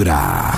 [0.00, 0.52] Vibra.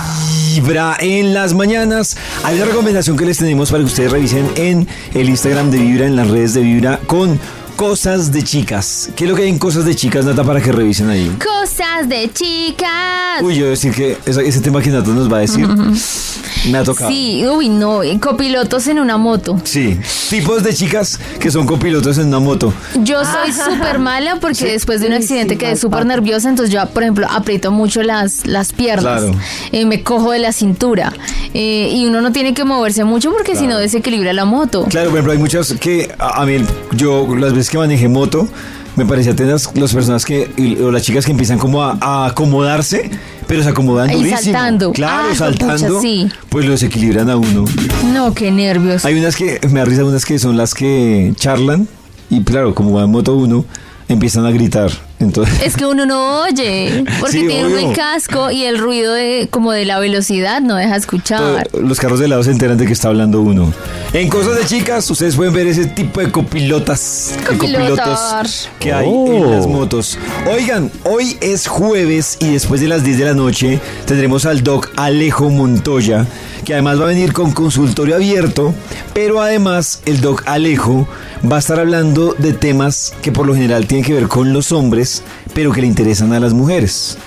[0.53, 2.17] Vibra en las mañanas.
[2.43, 6.07] Hay una recomendación que les tenemos para que ustedes revisen en el Instagram de Vibra,
[6.07, 7.39] en las redes de Vibra, con
[7.77, 9.09] cosas de chicas.
[9.15, 11.31] ¿Qué es lo que hay en cosas de chicas, Nata, para que revisen ahí?
[11.39, 13.41] Cosas de chicas.
[13.41, 15.65] Uy, yo voy a decir que esa- ese tema que Nata nos va a decir
[16.67, 17.09] me ha tocado.
[17.09, 19.59] Sí, uy, no, eh, copilotos en una moto.
[19.63, 19.99] Sí,
[20.29, 22.73] tipos de chicas que son copilotos en una moto.
[23.03, 27.03] Yo soy súper mala porque después de un accidente quedé súper nerviosa, entonces yo, por
[27.03, 29.35] ejemplo, aprieto mucho las, las piernas, Claro.
[29.71, 31.13] Eh, me cojo de la cintura
[31.53, 34.85] eh, y uno no tiene que moverse mucho porque si no desequilibra la moto.
[34.89, 36.57] Claro, por ejemplo, hay muchas que a, a mí,
[36.91, 38.47] yo las veces que manejé moto,
[38.95, 41.97] me parecía tener las, las personas que, y- o las chicas que empiezan como a,
[42.01, 43.09] a acomodarse,
[43.47, 44.37] pero se acomodan durísimo.
[44.41, 44.91] saltando.
[44.91, 45.87] Claro, Ah, saltando.
[45.87, 46.29] pucha, sí.
[46.49, 47.65] Pues lo desequilibran a uno.
[48.13, 49.05] No, qué nervios.
[49.05, 51.87] Hay unas que, me da risa unas que son las que charlan,
[52.29, 53.65] y claro, como va en moto uno,
[54.07, 54.91] empiezan a gritar.
[55.19, 59.47] Entonces, Es que uno no oye, porque Sí, tiene el casco y el ruido de
[59.51, 61.67] como de la velocidad no deja escuchar.
[61.69, 63.73] todo- los carros de lado se enteran de que está hablando uno.
[64.13, 69.05] En cosas de chicas, ustedes pueden ver ese tipo de copilotas, de copilotos que hay
[69.09, 69.27] Oh.
[69.43, 70.17] en las motos.
[70.49, 74.89] Oigan, hoy es jueves y después de las 10 de la noche tendremos al doc
[74.95, 76.25] Alejo Montoya,
[76.69, 78.75] que además va a venir con consultorio abierto,
[79.15, 81.07] pero además el doc Alejo
[81.51, 84.71] va a estar hablando de temas que por lo general tienen que ver con los
[84.71, 85.23] hombres,
[85.55, 87.17] pero que le interesan a las mujeres.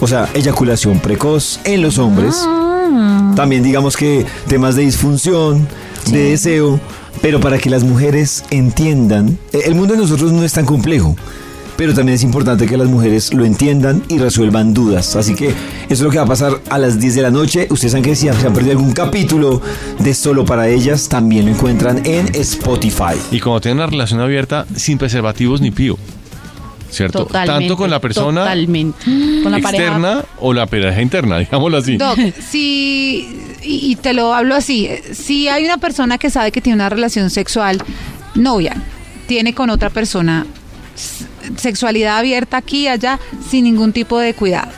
[0.00, 2.42] O sea, eyaculación precoz en los hombres.
[3.36, 5.68] También digamos que temas de disfunción,
[6.10, 6.80] de deseo,
[7.20, 11.16] pero para que las mujeres entiendan, eh, el mundo de nosotros no es tan complejo,
[11.80, 15.16] pero también es importante que las mujeres lo entiendan y resuelvan dudas.
[15.16, 15.54] Así que eso
[15.88, 17.68] es lo que va a pasar a las 10 de la noche.
[17.70, 19.62] Ustedes saben que si se han perdido algún capítulo
[19.98, 23.14] de Solo para Ellas, también lo encuentran en Spotify.
[23.30, 25.96] Y cuando tienen una relación abierta, sin preservativos ni pío.
[26.90, 27.24] ¿Cierto?
[27.24, 29.04] Totalmente, Tanto con la persona Totalmente.
[29.42, 29.84] Con la pareja.
[29.84, 31.96] externa o la pareja interna, digámoslo así.
[31.96, 36.60] Doc, si, y, y te lo hablo así, si hay una persona que sabe que
[36.60, 37.82] tiene una relación sexual,
[38.34, 38.76] novia,
[39.26, 40.44] tiene con otra persona
[41.56, 43.18] sexualidad abierta aquí y allá,
[43.48, 44.70] sin ningún tipo de cuidado.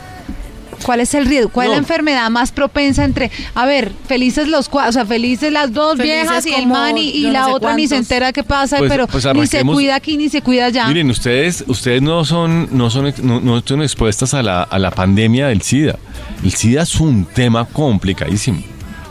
[0.83, 1.49] ¿Cuál es el riesgo?
[1.49, 5.49] ¿Cuál es la enfermedad más propensa entre, a ver, felices los cuatro, o sea, felices
[5.53, 7.87] las dos Felices viejas y el man y, y yo no la sé otra ni
[7.87, 10.87] se entera qué pasa, Pues- pero pues ni se cuida aquí ni se cuida allá?
[10.87, 14.91] Miren, ustedes, ustedes no son, no son, no, no están expuestas a la, a la
[14.91, 15.97] pandemia del SIDA.
[16.43, 18.61] El SIDA es un tema complicadísimo,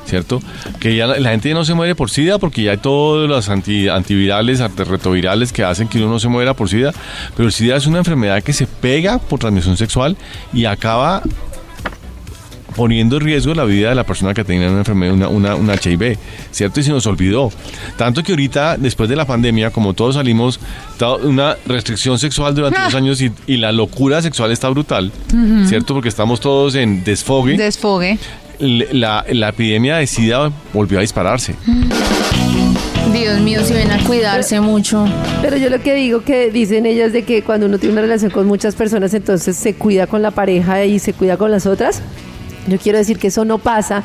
[0.06, 0.40] ¿cierto?
[0.80, 3.28] Que ya la, la gente ya no se muere por SIDA porque ya hay todos
[3.28, 6.92] los anti- antivirales, antirretrovirales que hacen que uno no se muera por SIDA.
[7.36, 10.16] Pero el SIDA es una enfermedad que se pega por transmisión sexual
[10.52, 11.22] y acaba
[12.74, 15.74] poniendo en riesgo la vida de la persona que tenía una enfermedad, una, una, una
[15.74, 16.16] HIV,
[16.52, 16.80] ¿cierto?
[16.80, 17.52] Y se nos olvidó.
[17.98, 20.58] Tanto que ahorita, después de la pandemia, como todos salimos,
[21.22, 22.84] una restricción sexual durante Ah.
[22.84, 25.12] dos años y, y la locura sexual está brutal,
[25.66, 25.92] ¿cierto?
[25.92, 27.58] Porque estamos todos en desfogue.
[27.58, 28.18] Desfogue.
[28.62, 31.56] La, la epidemia de SIDA volvió a dispararse.
[33.12, 35.04] Dios mío, si ven a cuidarse mucho.
[35.42, 38.30] Pero yo lo que digo que dicen ellas de que cuando uno tiene una relación
[38.30, 42.00] con muchas personas, entonces se cuida con la pareja y se cuida con las otras.
[42.68, 44.04] Yo quiero decir que eso no pasa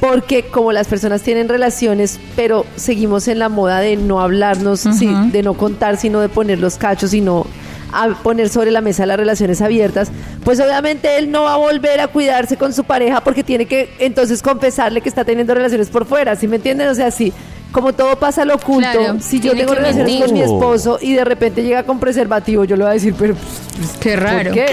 [0.00, 5.14] porque como las personas tienen relaciones, pero seguimos en la moda de no hablarnos, sí,
[5.30, 7.46] de no contar, sino de poner los cachos y no
[7.92, 10.10] a poner sobre la mesa las relaciones abiertas,
[10.44, 13.88] pues obviamente él no va a volver a cuidarse con su pareja porque tiene que
[13.98, 16.88] entonces confesarle que está teniendo relaciones por fuera, ¿sí me entienden?
[16.88, 17.32] O sea, sí,
[17.72, 20.24] como todo pasa al oculto, Claro, si yo tengo relaciones mentir.
[20.24, 23.34] con mi esposo y de repente llega con preservativo, yo le voy a decir, pero
[23.34, 23.46] pues,
[24.00, 24.50] Qué raro.
[24.50, 24.66] ¿por qué?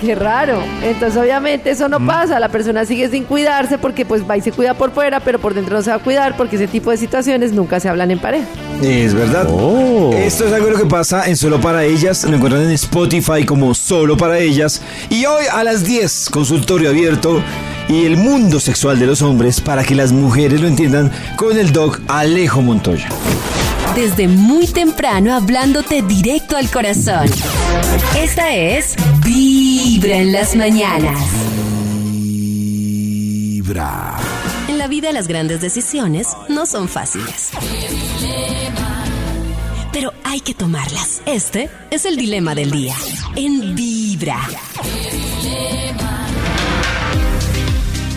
[0.00, 0.14] ¿Qué?
[0.14, 0.62] raro.
[0.82, 2.40] Entonces, obviamente, eso no pasa.
[2.40, 5.54] La persona sigue sin cuidarse porque pues va y se cuida por fuera, pero por
[5.54, 8.18] dentro no se va a cuidar porque ese tipo de situaciones nunca se hablan en
[8.18, 8.46] pareja.
[8.82, 9.48] Es verdad.
[9.50, 10.12] Oh.
[10.14, 12.24] Esto es algo que pasa en Solo para Ellas.
[12.24, 14.82] Lo encuentran en Spotify como Solo para Ellas.
[15.10, 17.42] Y hoy a las 10, consultorio abierto
[17.88, 21.72] y el mundo sexual de los hombres para que las mujeres lo entiendan con el
[21.72, 23.08] doc Alejo Montoya.
[23.96, 27.30] Desde muy temprano hablándote directo al corazón.
[28.18, 31.18] Esta es Vibra en las mañanas.
[33.62, 34.18] Vibra.
[34.68, 37.52] En la vida las grandes decisiones no son fáciles.
[39.94, 41.22] Pero hay que tomarlas.
[41.24, 42.94] Este es el dilema del día.
[43.34, 44.46] En Vibra.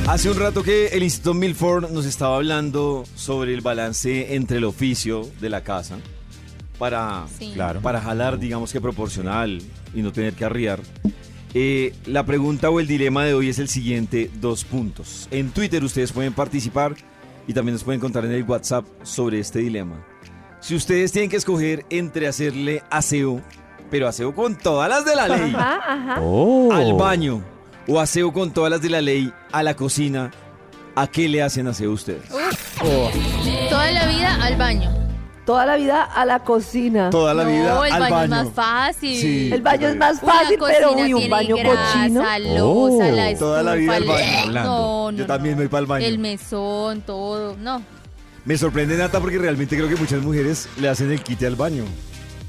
[0.10, 4.64] Hace un rato que el Instituto Milford nos estaba hablando sobre el balance entre el
[4.64, 5.98] oficio de la casa
[6.80, 7.52] para, Sí.
[7.54, 9.62] claro, para jalar, digamos que proporcional
[9.94, 10.80] y no tener que arriar.
[11.54, 15.28] Eh, la pregunta o el dilema de hoy es el siguiente, dos puntos.
[15.30, 16.96] En Twitter ustedes pueden participar
[17.48, 20.04] y también nos pueden contar en el WhatsApp sobre este dilema.
[20.60, 23.42] Si ustedes tienen que escoger entre hacerle aseo,
[23.92, 26.22] pero aseo con todas las de la ley, Ajá, ajá.
[26.22, 26.72] Oh.
[26.74, 27.44] al baño
[27.90, 30.32] o aseo con todas las de la ley a la cocina,
[30.96, 32.24] ¿a qué le hacen aseo ustedes?
[33.70, 34.92] Toda la vida al baño.
[35.46, 37.10] Toda la vida a la cocina.
[37.10, 38.24] Toda la no, vida el al baño, baño.
[38.24, 39.16] es más fácil.
[39.20, 39.50] Sí.
[39.52, 42.22] El baño es más fácil, pero uy, un baño grasa, cochino.
[42.60, 43.38] losa, la Oh.
[43.40, 44.54] Toda la vida al baño, el-.
[44.54, 46.06] No, no, Yo también me voy para el baño.
[46.06, 47.56] El mesón, todo.
[47.58, 47.82] No.
[48.46, 51.84] Me sorprende Nata porque realmente creo que muchas mujeres le hacen el quite al baño.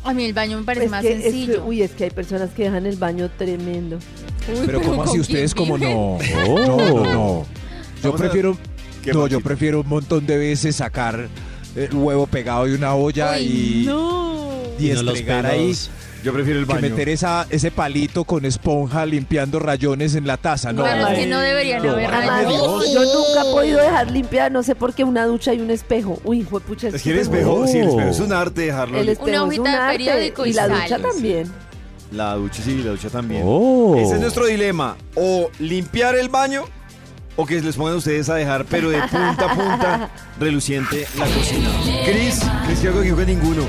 [0.04, 1.64] A mí el baño me parece Es más que- es que- sencillo.
[1.64, 3.98] uy, es que hay personas que dejan el baño tremendo.
[4.48, 6.18] Uy, Pero ¿cómo ¿con así ustedes como no?
[6.46, 7.46] No, no, no.
[8.02, 8.58] Yo Vamos a- prefiero
[9.02, 11.28] ¿Qué, no, yo prefiero un montón de veces sacar
[11.74, 14.52] el huevo pegado de una olla y, no.
[14.78, 15.90] y Y no los estregar ahí pelos.
[16.22, 16.88] Yo prefiero el que baño.
[16.90, 20.70] meter esa, ese palito con esponja limpiando rayones en la taza.
[20.74, 24.62] No, Claro, es que no deberían no, haber yo nunca he podido dejar limpiar, no
[24.62, 26.20] sé por qué, una ducha y un espejo.
[26.24, 26.88] Uy, fue pucha.
[26.88, 28.98] Es que el espejo, sí, el espejo es un arte dejarlo.
[28.98, 31.50] El espejo es hojita un de arte, periódico y y la ducha también.
[32.10, 33.42] La ducha sí, la ducha también.
[33.44, 33.96] Oh.
[33.96, 34.96] Ese es nuestro dilema.
[35.14, 36.64] O limpiar el baño
[37.36, 40.10] o que les pongan ustedes a dejar, pero de punta a punta,
[40.40, 41.70] reluciente la cocina.
[42.04, 43.62] Cris, Cris, creo que que ninguno.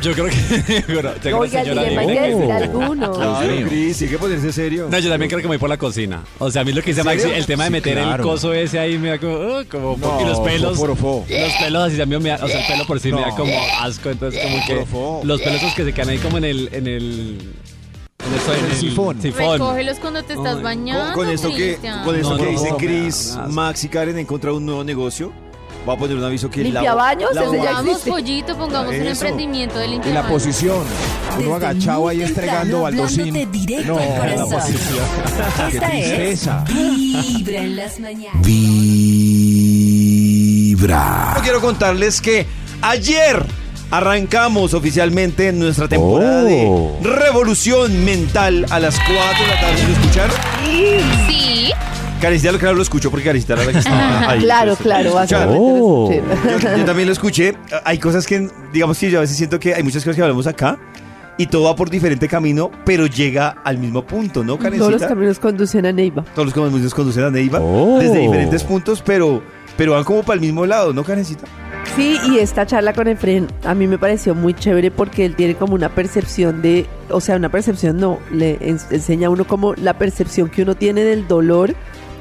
[0.00, 0.84] Yo creo que.
[0.92, 3.12] bueno, tengo una Oiga, el señora dilema hay que decir alguno.
[3.12, 4.88] Claro, Cris, hay que ponerse serio.
[4.90, 6.22] No, yo también creo que me voy por la cocina.
[6.38, 8.22] O sea, a mí lo que dice ¿En Maxi, el tema de Sí, meter claro.
[8.22, 9.34] el coso ese ahí me da como.
[9.34, 10.78] uh, como No, y los pelos.
[10.78, 11.24] fofo.
[11.28, 12.38] Los pelos así también me da.
[12.44, 13.36] O sea, el pelo por sí me da No.
[13.36, 14.10] como asco.
[14.10, 15.26] Entonces, como que.
[15.26, 16.68] Los pelos esos que se quedan ahí como en el.
[16.72, 17.38] En el
[18.26, 19.16] en el, En el sifón.
[19.58, 21.04] Recógelos cuando te estás Ay, bañando.
[21.14, 24.18] Con, con esto que, con esto No, que no, dice no, da Max y Karen
[24.18, 25.32] encontraron un nuevo negocio.
[25.84, 27.30] Voy a poner un aviso que ¿Limpia la- baños?
[27.32, 28.10] la- ya Pongamos existe.
[28.10, 29.10] pollito, pongamos un Eso.
[29.26, 30.20] emprendimiento de En limpieza.
[30.22, 30.78] la posición.
[31.38, 32.78] Uno Desde agachado ahí entregando
[33.52, 35.04] directo No, al la posición.
[35.70, 36.64] Qué tristeza.
[36.66, 38.42] Vibra en las mañanas.
[39.66, 41.36] Vibra.
[41.42, 42.46] Quiero contarles que
[42.82, 43.44] ayer
[43.90, 46.98] arrancamos oficialmente nuestra temporada Oh.
[47.02, 49.82] de Revolución Mental a las 4 de la tarde.
[49.86, 50.36] ¿Lo escucharon?
[51.28, 51.70] Sí.
[52.20, 54.40] Carisita, claro, lo escucho porque Carisita era la que estaba ahí.
[54.40, 56.10] Claro, Pues, claro, básicamente lo Oh.
[56.10, 56.60] escuché.
[56.72, 57.54] Yo, yo también lo escuché.
[57.84, 60.46] Hay cosas que, digamos que yo a veces siento que hay muchas cosas que hablamos
[60.46, 60.78] acá
[61.38, 64.86] y todo va por diferente camino, pero llega al mismo punto, ¿no, Karencita?
[64.86, 66.24] Todos los caminos conducen a Neiva.
[66.34, 67.98] Todos los caminos conducen a Neiva Oh.
[68.00, 69.42] desde diferentes puntos, pero,
[69.76, 71.46] pero van como para el mismo lado, ¿no, Karencita?
[71.96, 75.54] Sí, y esta charla con Efren a mí me pareció muy chévere porque él tiene
[75.54, 79.72] como una percepción de, o sea, una percepción no, le en- enseña a uno como
[79.74, 81.74] la percepción que uno tiene del dolor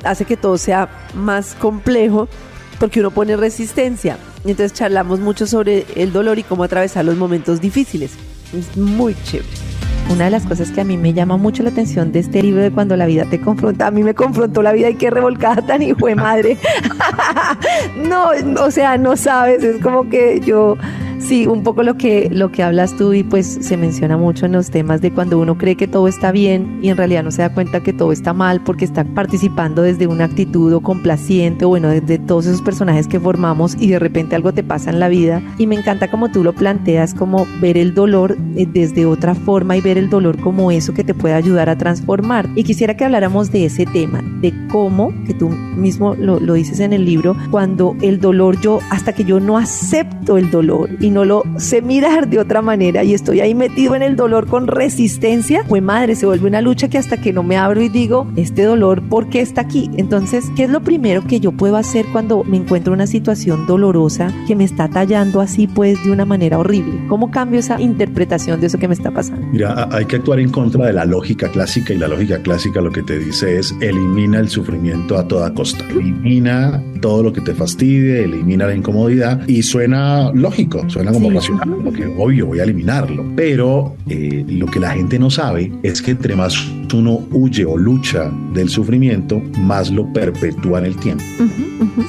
[0.06, 2.30] hace que todo sea más complejo
[2.80, 4.18] porque uno pone resistencia.
[4.46, 8.12] Y Entonces charlamos mucho sobre el dolor y cómo atravesar los momentos difíciles.
[8.58, 9.50] Es muy chévere.
[10.10, 12.62] Una de las cosas que a mí me llama mucho la atención de este libro
[12.62, 15.62] de cuando la vida te confronta, A mí me confrontó la vida y qué revolcada
[15.66, 16.58] tan hijo madre.
[17.98, 18.30] no,
[18.64, 20.78] o sea, no sabes, es como que yo
[21.20, 24.54] sí, un poco lo que, lo que hablas tú y pues se menciona mucho en
[24.54, 27.42] los temas de cuando uno cree que todo está bien y en realidad no se
[27.42, 31.70] da cuenta que todo está mal porque está participando desde una actitud o complaciente o
[31.70, 35.10] bueno, desde todos esos personajes que formamos y de repente algo te pasa en la
[35.10, 39.36] vida y me encanta como tú lo planteas, como ver el dolor eh, desde otra
[39.36, 42.50] forma y ver el dolor como eso que te puede ayudar a transformar.
[42.56, 46.80] Y quisiera que habláramos de ese tema, de cómo, que tú mismo lo, lo dices
[46.80, 51.12] en el libro, cuando el dolor yo, hasta que yo no acepto el dolor y
[51.12, 54.66] no lo sé mirar de otra manera y estoy ahí metido en el dolor con
[54.66, 58.28] resistencia, pues madre, se vuelve una lucha que hasta que no me abro y digo,
[58.36, 59.92] este dolor, ¿por qué está aquí?
[59.98, 63.68] Entonces, ¿qué es lo primero que yo puedo hacer cuando me encuentro en una situación
[63.68, 67.00] dolorosa que me está tallando así pues de una manera horrible?
[67.08, 69.46] ¿Cómo cambio esa interpretación de eso que me está pasando?
[69.52, 72.92] Mira, hay que actuar en contra de la lógica clásica y la lógica clásica lo
[72.92, 75.86] que te dice es elimina el sufrimiento a toda costa.
[75.92, 81.36] Elimina todo lo que te fastidie, elimina la incomodidad y suena lógico, suena como Sí.
[81.36, 83.26] racional, porque obvio voy a eliminarlo.
[83.36, 86.56] Pero eh, lo que la gente no sabe es que entre más
[86.94, 91.24] uno huye o lucha del sufrimiento, más lo perpetúa en el tiempo.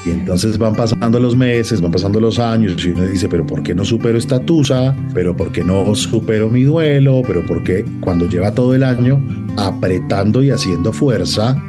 [0.05, 3.65] Y entonces van pasando los meses, van pasando los años y uno dice, pero ¿por
[3.65, 4.95] qué no supero esta tusa?
[5.13, 7.23] ¿Pero por qué no supero mi duelo?
[7.27, 9.21] ¿Pero por qué cuando lleva todo el año
[9.57, 11.61] apretando y haciendo fuerza,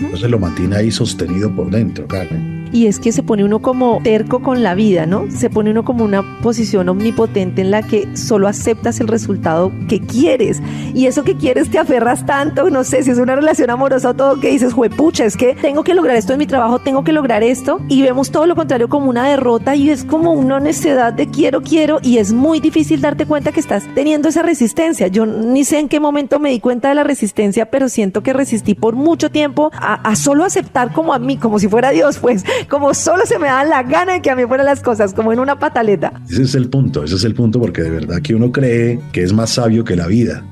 [0.00, 2.61] entonces lo mantiene ahí sostenido por dentro, Karen?
[2.72, 5.30] Y es que se pone uno como terco con la vida, ¿no?
[5.30, 10.00] Se pone uno como una posición omnipotente en la que solo aceptas el resultado que
[10.00, 10.62] quieres.
[10.94, 14.14] Y eso que quieres te aferras tanto, no sé si es una relación amorosa o
[14.14, 17.12] todo, que dices, juepucha, es que tengo que lograr esto en mi trabajo, tengo que
[17.12, 17.80] lograr esto.
[17.88, 21.62] Y vemos todo lo contrario como una derrota y es como una necesidad de quiero,
[21.62, 21.98] quiero.
[22.02, 25.08] Y es muy difícil darte cuenta que estás teniendo esa resistencia.
[25.08, 28.32] Yo ni sé en qué momento me di cuenta de la resistencia, pero siento que
[28.32, 32.18] resistí por mucho tiempo a, a solo aceptar como a mí, como si fuera Dios,
[32.18, 35.14] pues, como solo se me da la gana de que a mí fueran las cosas,
[35.14, 36.12] como en una pataleta.
[36.28, 39.22] Ese es el punto, ese es el punto porque de verdad que uno cree que
[39.22, 40.44] es más sabio que la vida.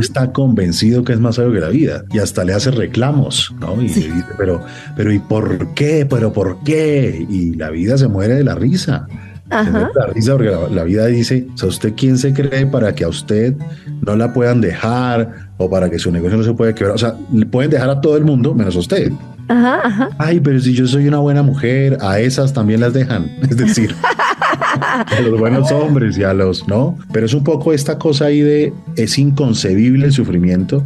[0.00, 3.80] Está convencido que es más sabio que la vida y hasta le hace reclamos, ¿no?
[3.80, 4.62] Y le dice, pero,
[4.94, 6.06] pero ¿y por qué?
[6.08, 7.26] ¿Pero por qué?
[7.28, 9.06] Y la vida se muere de la risa.
[9.48, 13.08] De la risa porque la, la vida dice, ¿usted quién se cree para que a
[13.08, 13.54] usted
[14.02, 16.96] no la puedan dejar o para que su negocio no se pueda quebrar?
[16.96, 19.12] O sea, le pueden dejar a todo el mundo menos a usted.
[19.48, 20.08] Ajá, ajá.
[20.18, 23.30] Ay, pero si yo soy una buena mujer, a esas también las dejan.
[23.48, 23.94] Es decir,
[24.80, 26.98] a los buenos hombres y a los, ¿no?
[27.12, 30.84] Pero es un poco esta cosa ahí de, es inconcebible el sufrimiento,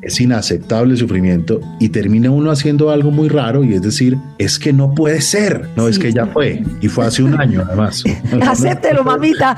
[0.00, 4.58] es inaceptable el sufrimiento y termina uno haciendo algo muy raro y es decir, es
[4.58, 8.04] que no puede ser, no es que ya fue y fue hace un año además.
[8.46, 9.56] Acéptelo, mamita.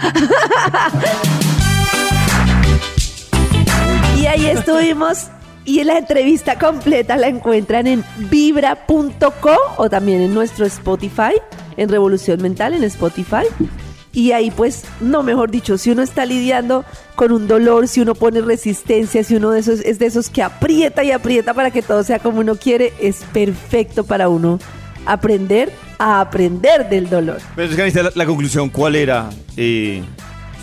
[4.18, 5.28] y ahí estuvimos.
[5.64, 11.34] Y la entrevista completa la encuentran en vibra.co o también en nuestro Spotify,
[11.76, 13.44] en Revolución Mental, en Spotify.
[14.12, 18.14] Y ahí pues, no mejor dicho, si uno está lidiando con un dolor, si uno
[18.14, 21.82] pone resistencia, si uno de esos es de esos que aprieta y aprieta para que
[21.82, 24.58] todo sea como uno quiere, es perfecto para uno
[25.06, 27.38] aprender a aprender del dolor.
[27.54, 29.30] Pero la, la conclusión, ¿cuál era?
[29.56, 30.02] Eh,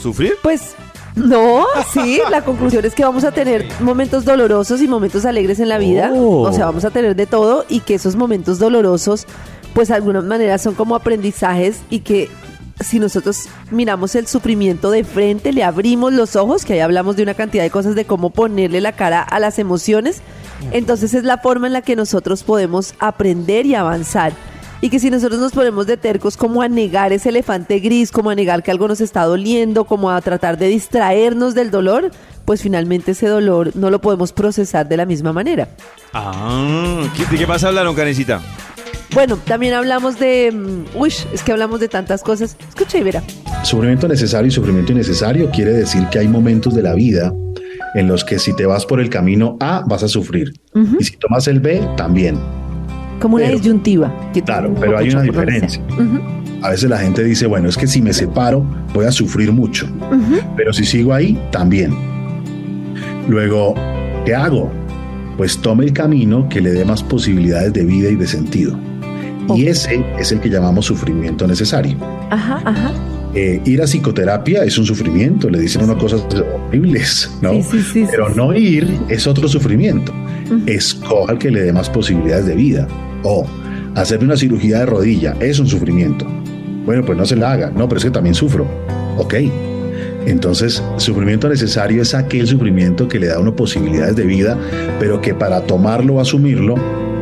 [0.02, 0.34] ¿Sufrir?
[0.42, 0.76] Pues
[1.18, 5.70] no, sí, la conclusión es que vamos a tener momentos dolorosos y momentos alegres en
[5.70, 6.12] la vida.
[6.14, 6.44] Oh.
[6.44, 9.26] O sea, vamos a tener de todo y que esos momentos dolorosos,
[9.74, 12.30] pues de alguna manera son como aprendizajes y que
[12.80, 17.24] si nosotros miramos el sufrimiento de frente, le abrimos los ojos, que ahí hablamos de
[17.24, 20.22] una cantidad de cosas de cómo ponerle la cara a las emociones,
[20.72, 24.34] entonces es la forma en la que nosotros podemos aprender y avanzar.
[24.80, 28.30] Y que si nosotros nos ponemos de tercos como a negar ese elefante gris, como
[28.30, 32.12] a negar que algo nos está doliendo, como a tratar de distraernos del dolor,
[32.46, 35.68] pues finalmente ese dolor no lo podemos procesar de la misma manera.
[36.14, 38.40] Ah, ¿qué- ¿de qué más hablaron, Karencita?
[39.14, 40.52] Bueno, también hablamos de...
[40.54, 42.56] mm, Uy, es que hablamos de tantas cosas.
[42.70, 43.24] Escucha y verá.
[43.64, 47.34] Sufrimiento necesario y sufrimiento innecesario quiere decir que hay momentos de la vida
[47.96, 50.54] en los que si te vas por el camino A vas a sufrir
[51.00, 52.38] y si tomas el B también.
[53.20, 54.32] Como una Pero- disyuntiva.
[54.34, 55.82] que Claro, pero hay una diferencia.
[56.62, 59.88] A veces la gente dice, bueno, es que si me separo voy a sufrir mucho,
[60.56, 61.94] pero si sigo ahí también.
[63.28, 63.76] Luego,
[64.26, 64.72] ¿qué hago?
[65.38, 68.78] Pues tome el camino que le dé más posibilidades de vida y de sentido.
[69.56, 71.96] Y ese es el que llamamos sufrimiento necesario.
[72.32, 72.92] Ajá, ajá.
[73.34, 76.26] Eh, ir a psicoterapia es un sufrimiento, le dicen unas cosas
[76.66, 77.52] horribles, ¿no?
[77.54, 80.12] Sí, sí, sí, Pero sí, no ir es otro sufrimiento.
[80.48, 80.62] Ujú.
[80.66, 82.88] Escoja el que le dé más posibilidades de vida.
[83.30, 83.46] O
[83.96, 86.26] hacerme una cirugía de rodilla es un sufrimiento.
[86.86, 87.72] Bueno, pues no se la haga.
[87.72, 88.66] No, pero es que también sufro.
[89.18, 89.36] Ok.
[90.26, 94.58] Entonces, sufrimiento necesario es aquel sufrimiento que le da a uno posibilidades de vida,
[95.00, 96.76] pero que para tomarlo o asumirlo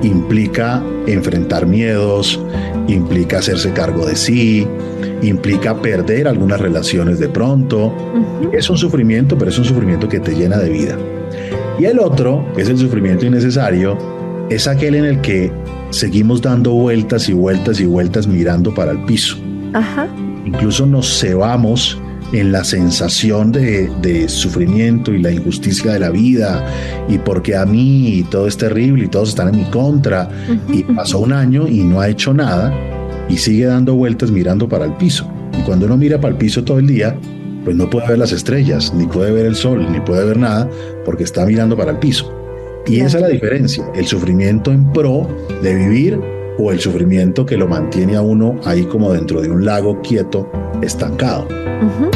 [0.04, 2.40] implica enfrentar miedos,
[2.88, 4.68] implica hacerse cargo de sí,
[5.24, 7.92] implica perder algunas relaciones de pronto.
[8.54, 10.98] Es un sufrimiento, pero es un sufrimiento que te llena de vida.
[11.80, 14.15] Y el otro, que es el sufrimiento innecesario,
[14.50, 15.52] es aquel en el que
[15.90, 19.38] seguimos dando vueltas y vueltas y vueltas mirando para el piso.
[19.74, 20.08] Ajá.
[20.46, 22.00] Incluso nos cebamos
[22.32, 26.66] en la sensación de, de sufrimiento y la injusticia de la vida
[27.08, 30.30] y porque a mí todo es terrible y todos están en mi contra
[30.72, 32.74] y pasó un año y no ha hecho nada
[33.30, 35.30] y sigue dando vueltas mirando para el piso.
[35.58, 37.16] Y cuando uno mira para el piso todo el día,
[37.64, 40.70] pues no puede ver las estrellas, ni puede ver el sol, ni puede ver nada
[41.04, 42.35] porque está mirando para el piso.
[42.88, 45.28] Y esa es la diferencia, el sufrimiento en pro
[45.62, 46.20] de vivir
[46.58, 50.50] o el sufrimiento que lo mantiene a uno ahí como dentro de un lago quieto,
[50.82, 51.48] estancado.
[51.82, 52.12] ujú.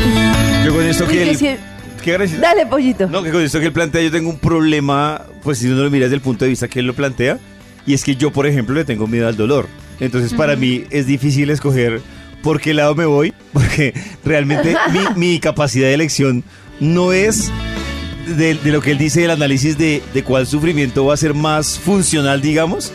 [0.66, 1.36] Yo con esto que que el...
[1.36, 1.56] si-
[2.04, 2.42] ¿Qué, Karencita?
[2.42, 3.08] Dale, pollito.
[3.08, 5.90] No, que con esto que él plantea, yo tengo un problema, pues si uno lo
[5.90, 7.38] mira desde el punto de vista que él lo plantea,
[7.86, 9.68] y es que yo, por ejemplo, le tengo miedo al dolor.
[10.00, 12.00] Entonces, para mí es difícil escoger
[12.42, 14.76] por qué lado me voy, porque realmente
[15.16, 16.44] mi, mi capacidad de elección
[16.80, 17.52] no es
[18.38, 21.34] de, de lo que él dice del análisis de, de cuál sufrimiento va a ser
[21.34, 22.92] más funcional, digamos,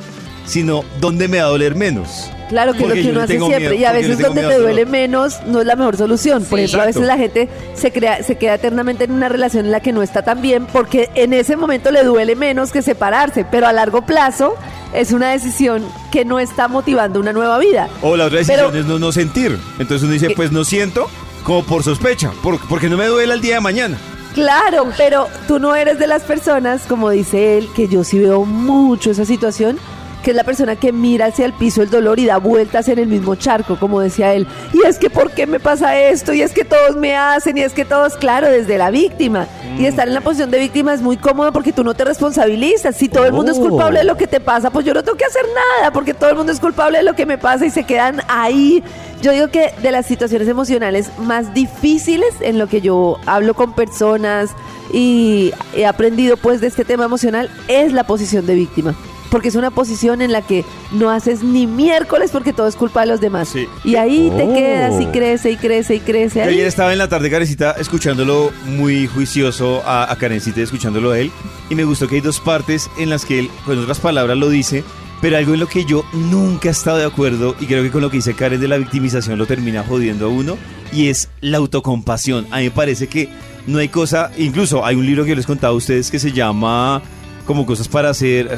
[0.46, 2.30] sino dónde me va a doler menos.
[2.50, 3.58] Claro que es lo Porque que uno hace siempre.
[3.58, 6.44] miedo, y a porque veces donde te duele menos no es la mejor solución.
[6.44, 7.16] Por ejemplo, a veces Exacto.
[7.16, 10.22] la gente se, crea, se queda eternamente en una relación en la que no está
[10.22, 13.46] tan bien porque en ese momento le duele menos que separarse.
[13.50, 14.54] Pero a largo plazo
[14.92, 17.88] es una decisión que no está motivando una nueva vida.
[18.02, 19.58] O la otra decisión Pero- es no, no sentir.
[19.78, 20.34] Entonces uno dice, ¿Qué?
[20.34, 21.08] pues no siento,
[21.44, 23.96] como por sospecha, por- porque no me duele el día de mañana.
[24.34, 28.44] Claro, pero tú no eres de las personas, como dice él, que yo sí veo
[28.44, 29.78] mucho esa situación,
[30.24, 32.98] que es la persona que mira hacia el piso el dolor y da vueltas en
[32.98, 34.46] el mismo charco, como decía él.
[34.72, 36.32] Y es que, ¿por qué me pasa esto?
[36.32, 39.46] Y es que todos me hacen, y es que todos, claro, desde la víctima.
[39.78, 39.86] Y Mm.
[39.86, 42.96] estar en la posición de víctima es muy cómodo porque tú no te responsabilizas.
[42.96, 43.68] Si todo el mundo es Oh.
[43.68, 45.42] culpable de lo que te pasa, pues yo no tengo que hacer
[45.78, 48.22] nada porque todo el mundo es culpable de lo que me pasa y se quedan
[48.28, 48.82] ahí.
[49.24, 53.72] Yo digo que de las situaciones emocionales más difíciles en lo que yo hablo con
[53.74, 54.50] personas
[54.92, 58.94] y he aprendido pues de este tema emocional es la posición de víctima.
[59.30, 60.62] Porque es una posición en la que
[60.92, 63.48] no haces ni miércoles porque todo es culpa de los demás.
[63.48, 63.66] Sí.
[63.82, 64.52] Y ahí te Oh.
[64.54, 66.40] quedas y crece y crece y crece.
[66.40, 66.54] Yo ahí.
[66.56, 71.18] ayer estaba en la tarde, Karencita, escuchándolo muy juicioso a, a Karencita, y escuchándolo a
[71.18, 71.32] él.
[71.70, 74.50] Y me gustó que hay dos partes en las que él, con otras palabras, lo
[74.50, 74.84] dice.
[75.21, 78.02] Pero algo en lo que yo nunca he estado de acuerdo, y creo que con
[78.02, 80.59] lo que dice Karen de la victimización lo termina jodiendo a uno,
[80.92, 82.47] y es la autocompasión.
[82.50, 83.28] A mí me parece que
[83.66, 87.02] no hay cosa, incluso hay un libro que les contaba a ustedes que se llama
[87.47, 88.50] como cosas para hacer,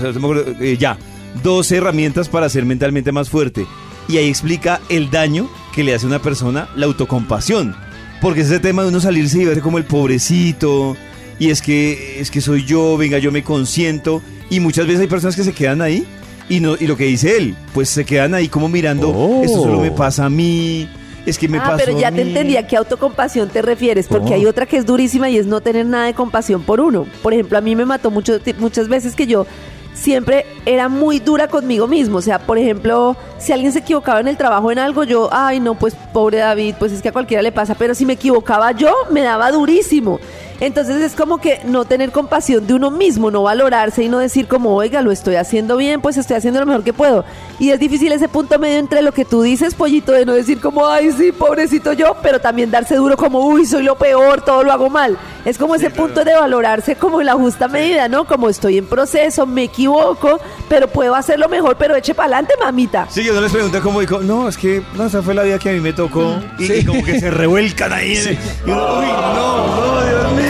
[0.61, 0.99] eh, ya,
[1.43, 3.67] 12 herramientas para ser mentalmente más fuerte.
[4.09, 7.75] Y ahí explica el daño que le hace a una persona la autocompasión.
[8.21, 10.97] Porque es ese tema de uno salirse y verse como el pobrecito.
[11.39, 14.23] Y es que, es que soy yo, venga, yo me consiento.
[14.49, 16.07] Y muchas veces hay personas que se quedan ahí.
[16.49, 19.81] Y, no, y lo que dice él, pues se quedan ahí como mirando, esto solo
[19.81, 20.89] me pasa a mí.
[21.27, 22.29] Es que me ah, pasa pero ya a te mí".
[22.31, 24.35] entendí a qué autocompasión te refieres, porque Oh.
[24.35, 27.05] hay otra que es durísima y es no tener nada de compasión por uno.
[27.21, 29.45] Por ejemplo, a mí me mató mucho, muchas veces que yo
[29.93, 32.19] siempre era muy dura conmigo mismo.
[32.19, 35.59] O sea, por ejemplo, si alguien se equivocaba en el trabajo en algo, yo, ay,
[35.59, 37.75] no, pues pobre David, pues es que a cualquiera le pasa.
[37.75, 40.21] Pero si me equivocaba yo, me daba durísimo.
[40.61, 44.49] Entonces es como que no tener compasión de uno mismo, no valorarse y no decir
[44.49, 47.25] como, oiga, lo estoy haciendo bien, pues estoy haciendo lo mejor que puedo.
[47.59, 50.61] Y es difícil ese punto medio entre lo que tú dices, pollito, de no decir
[50.61, 54.63] como, ay, sí, pobrecito yo, pero también darse duro como, uy, soy lo peor, todo
[54.65, 55.19] lo hago mal.
[55.45, 58.25] Es como ese punto de valorarse como en la justa medida, ¿no?
[58.27, 63.07] Como estoy en proceso, me equivoco, pero puedo hacerlo mejor, pero eche para adelante, mamita.
[63.11, 65.59] Sí, yo no les pregunté cómo dijo, no, es que no, esa fue la vida
[65.59, 66.37] que a mí me tocó.
[66.59, 68.17] Y, y como que se revuelcan ahí.
[68.17, 68.73] en el- uy,
[69.07, 70.46] no, no, Dios mío.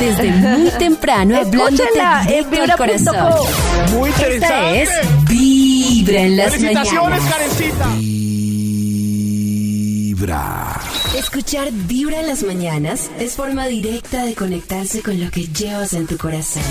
[0.00, 1.84] Desde muy temprano hablándote
[2.50, 3.16] directo al corazón.
[3.92, 4.82] Muy Esta interesante.
[4.82, 4.90] es
[5.28, 7.32] Vibra en las Felicitaciones, mañanas.
[7.34, 7.86] Karencita.
[10.06, 10.80] Vibra.
[11.16, 16.06] Escuchar Vibra en las mañanas es forma directa de conectarse con lo que llevas en
[16.06, 16.62] tu corazón.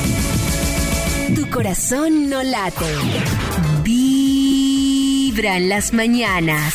[1.36, 2.86] Tu corazón no late.
[3.84, 6.74] Vibra en las mañanas.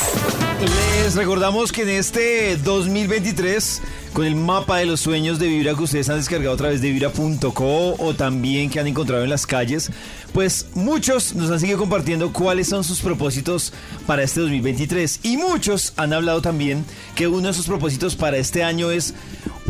[0.60, 3.80] Les recordamos que en este 2023,
[4.12, 6.90] con el mapa de los sueños de Vibra que ustedes han descargado a través de
[6.90, 9.90] vibra.co o también que han encontrado en las calles,
[10.32, 13.72] pues muchos nos han seguido compartiendo cuáles son sus propósitos
[14.06, 15.20] para este 2023.
[15.22, 19.14] Y muchos han hablado también que uno de sus propósitos para este año es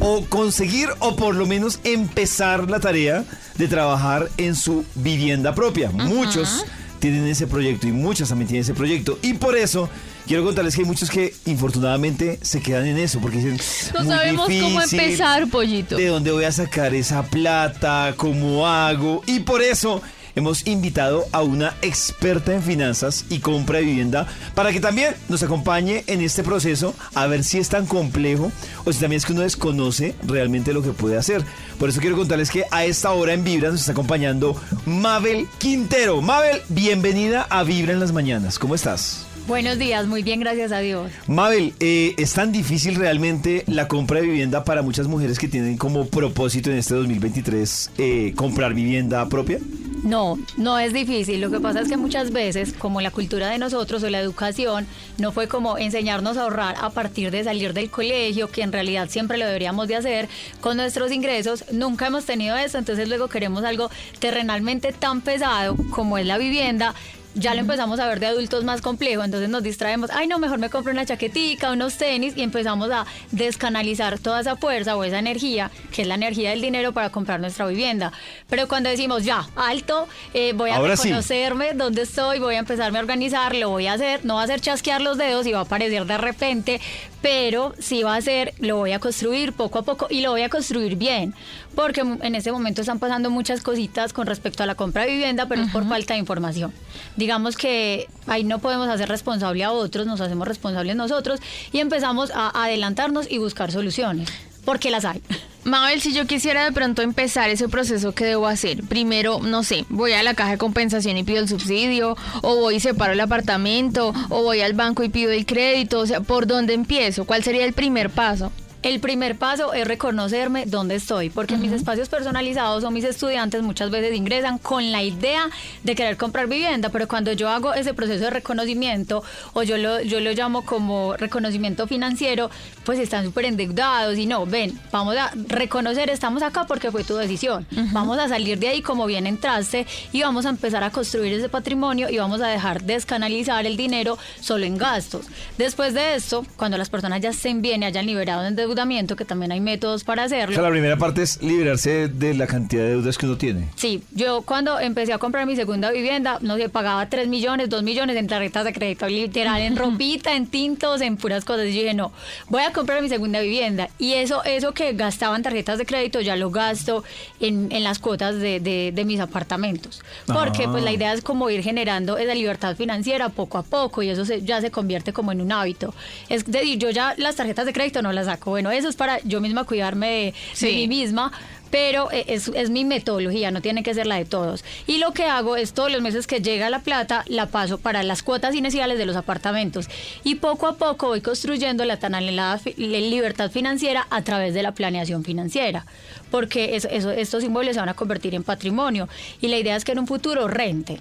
[0.01, 3.25] o conseguir o por lo menos empezar la tarea
[3.59, 5.91] de trabajar en su vivienda propia.
[5.91, 6.65] Muchos
[6.99, 9.19] tienen ese proyecto y muchas también tienen ese proyecto.
[9.23, 9.89] Y por eso
[10.29, 13.59] quiero contarles que hay muchos que infortunadamente se quedan en eso porque dicen,
[13.95, 15.97] No "Muy sabemos cómo difícil, empezar, pollito.
[15.97, 18.15] ¿De dónde voy a sacar esa plata?
[18.17, 19.23] ¿Cómo hago?
[19.27, 20.03] Y por eso
[20.37, 25.43] hemos invitado a una experta en finanzas y compra de vivienda para que también nos
[25.43, 28.53] acompañe en este proceso a ver si es tan complejo
[28.85, 31.43] o si también es que uno desconoce realmente lo que puede hacer.
[31.79, 34.55] Por eso quiero contarles que a esta hora en Vibra nos está acompañando
[34.87, 36.21] Mabel Quintero.
[36.23, 38.59] Mabel, bienvenida a Vibra en las mañanas.
[38.61, 39.28] ¿Cómo estás?
[39.49, 41.11] Buenos días, muy bien, gracias a Dios.
[41.27, 45.79] Mabel, eh, ¿es tan difícil realmente la compra de vivienda para muchas mujeres que tienen
[45.79, 49.59] como propósito en este 2023 eh, comprar vivienda propia?
[50.03, 51.41] No, no es difícil.
[51.41, 54.87] Lo que pasa es que muchas veces, como la cultura de nosotros o la educación,
[55.17, 59.09] no fue como enseñarnos a ahorrar a partir de salir del colegio, que en realidad
[59.09, 60.29] siempre lo deberíamos de hacer
[60.61, 61.65] con nuestros ingresos.
[61.73, 66.95] Nunca hemos tenido eso, entonces luego queremos algo terrenalmente tan pesado como es la vivienda.
[67.39, 70.59] Ya lo empezamos a ver de adultos más complejo, entonces nos distraemos, ay no, mejor
[70.59, 75.21] me compro una chaquetica, unos tenis y empezamos a descanalizar toda esa fuerza o esa
[75.21, 78.13] energía, que es la energía del dinero para comprar nuestra vivienda.
[78.49, 81.05] Pero cuando decimos, ya, alto, eh, voy a Ahora sí.
[81.05, 84.47] reconocerme dónde estoy, voy a empezarme a organizar, lo voy a hacer, no va a
[84.49, 86.81] ser chasquear los dedos y va a aparecer de repente,
[87.23, 90.43] pero sí va a ser, lo voy a construir poco a poco y lo voy
[90.43, 91.35] a construir bien,
[91.79, 95.47] porque en este momento están pasando muchas cositas con respecto a la compra de vivienda,
[95.47, 96.73] pero es por falta de información.
[97.15, 101.39] Digamos que ahí no podemos hacer responsable a otros, nos hacemos responsables nosotros
[101.71, 104.29] y empezamos a adelantarnos y buscar soluciones,
[104.65, 105.23] porque las hay.
[105.63, 108.83] Mabel, si yo quisiera de pronto empezar ese proceso, ¿qué debo hacer?
[108.83, 112.75] Primero, no sé, voy a la caja de compensación y pido el subsidio, o voy
[112.75, 116.49] y separo el apartamento, o voy al banco y pido el crédito, o sea, ¿por
[116.49, 117.25] dónde empiezo?
[117.25, 118.51] ¿Cuál sería el primer paso?
[118.81, 123.91] El primer paso es reconocerme dónde estoy, porque mis espacios personalizados o mis estudiantes muchas
[123.91, 125.51] veces ingresan con la idea
[125.83, 130.01] de querer comprar vivienda, pero cuando yo hago ese proceso de reconocimiento, o yo lo,
[130.03, 132.51] yo lo llamo como reconocimiento financiero,
[132.85, 137.17] pues están súper endeudados y no, ven, vamos a reconocer, estamos acá porque fue tu
[137.17, 141.33] decisión, vamos a salir de ahí como bien entraste y vamos a empezar a construir
[141.33, 145.27] ese patrimonio y vamos a dejar descanalizar el dinero solo en gastos.
[145.59, 149.25] Después de esto, cuando las personas ya estén bien y hayan liberado el endeudamiento, que
[149.25, 150.71] también hay métodos para O sea, la hacerlo.
[150.71, 153.69] primera parte es liberarse de la cantidad de deudas que uno tiene.
[153.77, 157.83] Sí, yo cuando empecé a comprar mi segunda vivienda, no sé, pagaba 3 millones, 2
[157.83, 161.67] millones en tarjetas de crédito, literal, en ropita, en tintos, en puras cosas.
[161.67, 162.13] Y yo dije, no,
[162.49, 163.89] voy a comprar mi segunda vivienda.
[163.99, 167.05] Y eso, eso que gastaba en tarjetas de crédito, ya lo gasto
[167.41, 170.03] en, en las cuotas de, de- de mis apartamentos.
[170.27, 170.71] Porque Ah.
[170.71, 174.25] pues la idea es como ir generando esa libertad financiera poco a poco y eso
[174.25, 175.95] se- ya se convierte como en un hábito.
[176.29, 178.58] Es decir, yo ya las tarjetas de crédito no las saco.
[178.59, 180.67] Bueno, eso es para yo misma cuidarme de, de Sí.
[180.75, 181.31] mí misma,
[181.71, 184.65] pero eh, es, es mi metodología, no tiene que ser la de todos.
[184.89, 188.03] Y lo que hago es todos los meses que llega la plata, la paso para
[188.03, 189.87] las cuotas iniciales de los apartamentos.
[190.25, 194.73] Y poco a poco voy construyendo la tan anhelada libertad financiera a través de la
[194.73, 195.87] planeación financiera.
[196.33, 199.09] Porque eso, eso- estos símbolos se van a convertir en patrimonio.
[199.41, 201.01] Y la idea es que en un futuro rente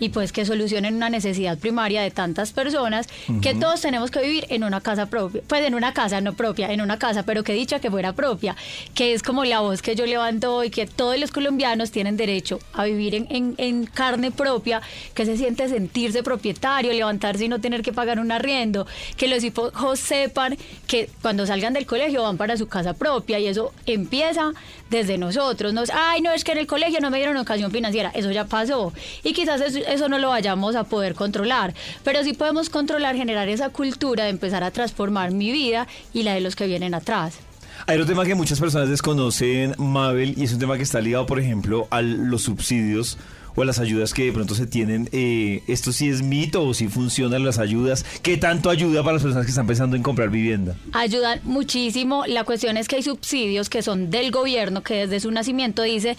[0.00, 3.08] y pues que solucionen una necesidad primaria de tantas personas
[3.40, 6.72] que todos tenemos que vivir en una casa propia, pues en una casa no propia,
[6.72, 8.56] en una casa, pero que dicha que fuera propia,
[8.94, 12.58] que es como la voz que yo levanto hoy, que todos los colombianos tienen derecho
[12.72, 14.82] a vivir en, en- en carne propia,
[15.14, 19.44] que se siente sentirse propietario, levantarse y no tener que pagar un arriendo, que los
[19.44, 24.52] hijos sepan que cuando salgan del colegio van para su casa propia y eso empieza
[24.90, 25.72] desde nosotros.
[25.72, 28.44] Nos, Ay, no, es que en el colegio no me dieron educación financiera, eso ya
[28.46, 28.92] pasó.
[29.22, 33.48] Y quizás eso, eso no lo vayamos a poder controlar, pero sí podemos controlar, generar
[33.48, 37.38] esa cultura de empezar a transformar mi vida y la de los que vienen atrás.
[37.86, 41.26] Hay otro tema que muchas personas desconocen, Mabel, y es un tema que está ligado,
[41.26, 43.18] por ejemplo, a los subsidios
[43.56, 45.08] o a las ayudas que de pronto se tienen.
[45.12, 48.04] Eh, ¿Esto sí es mito o sí funcionan las ayudas?
[48.22, 50.76] ¿Qué tanto ayuda para las personas que están pensando en comprar vivienda?
[50.92, 52.24] ayudan muchísimo.
[52.26, 56.16] La cuestión es que hay subsidios que son del gobierno que desde su nacimiento dice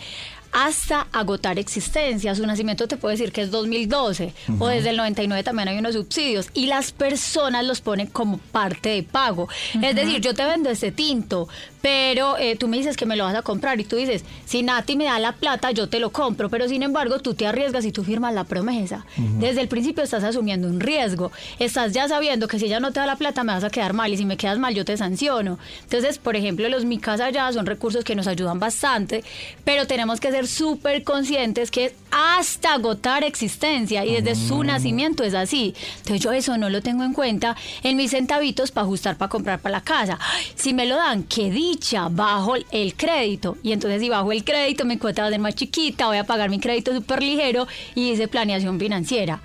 [0.55, 2.33] hasta agotar existencia.
[2.33, 5.95] Su nacimiento te puedo decir que es 2012 o desde el 99 también hay unos
[5.95, 9.49] subsidios y las personas los ponen como parte de pago.
[9.81, 11.49] Es decir, yo te vendo este tinto,
[11.81, 14.63] pero eh, tú me dices que me lo vas a comprar y tú dices, si
[14.63, 17.83] Nati me da la plata, yo te lo compro, pero sin embargo tú te arriesgas
[17.83, 19.05] y tú firmas la promesa.
[19.17, 21.33] Desde el principio estás asumiendo un riesgo.
[21.59, 23.91] Estás ya sabiendo que si ella no te da la plata me vas a quedar
[23.91, 25.59] mal y si me quedas mal yo te sanciono.
[25.83, 29.25] Entonces, por ejemplo, los Mi Casa Ya son recursos que nos ayudan bastante,
[29.65, 35.23] pero tenemos que ser súper conscientes que es hasta agotar existencia y desde su nacimiento
[35.23, 35.73] es así.
[35.97, 39.59] Entonces yo eso no lo tengo en cuenta en mis centavitos para ajustar para comprar
[39.59, 40.17] para la casa.
[40.21, 43.57] Ay, Si me lo dan, qué dicha, bajo el crédito.
[43.63, 46.23] Y entonces si bajo el crédito mi cuota va a ser más chiquita, voy a
[46.23, 49.41] pagar mi crédito súper ligero y hice planeación financiera.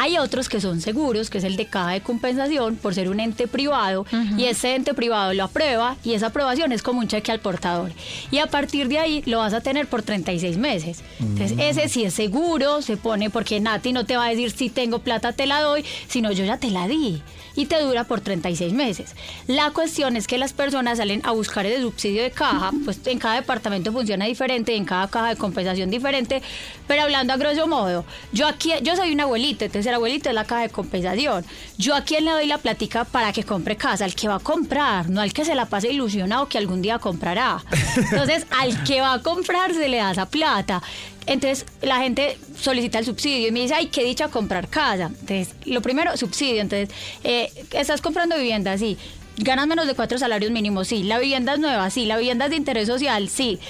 [0.00, 3.18] Hay otros que son seguros, que es el de caja de compensación por ser un
[3.20, 4.06] ente privado
[4.36, 7.90] y ese ente privado lo aprueba y esa aprobación es como un cheque al portador.
[8.30, 11.02] Y a partir de ahí lo vas a tener por 36 meses.
[11.20, 11.60] Entonces Mm.
[11.60, 15.00] ese sí es seguro, se pone porque Nati no te va a decir si tengo
[15.00, 17.20] plata te la doy, sino yo ya te la di
[17.58, 19.16] y te dura por 36 meses.
[19.48, 23.18] La cuestión es que las personas salen a buscar ese subsidio de caja, pues en
[23.18, 26.40] cada departamento funciona diferente, en cada caja de compensación diferente,
[26.86, 30.36] pero hablando a grosso modo, yo aquí, yo soy una abuelita, entonces el abuelito es
[30.36, 31.44] la caja de compensación.
[31.78, 34.38] Yo a quién le doy la platica para que compre casa, al que va a
[34.38, 37.64] comprar, no al que se la pase ilusionado que algún día comprará.
[37.96, 40.80] Entonces, al que va a comprar se le da esa plata.
[41.28, 45.10] Entonces la gente solicita el subsidio y me dice, ay, qué dicha comprar casa.
[45.20, 46.62] Entonces, lo primero, subsidio.
[46.62, 46.88] Entonces,
[47.22, 48.96] eh, estás comprando vivienda, sí.
[49.36, 51.02] Ganas menos de cuatro salarios mínimos, sí.
[51.04, 52.06] La vivienda es nueva, sí.
[52.06, 53.60] La vivienda es de interés social, sí.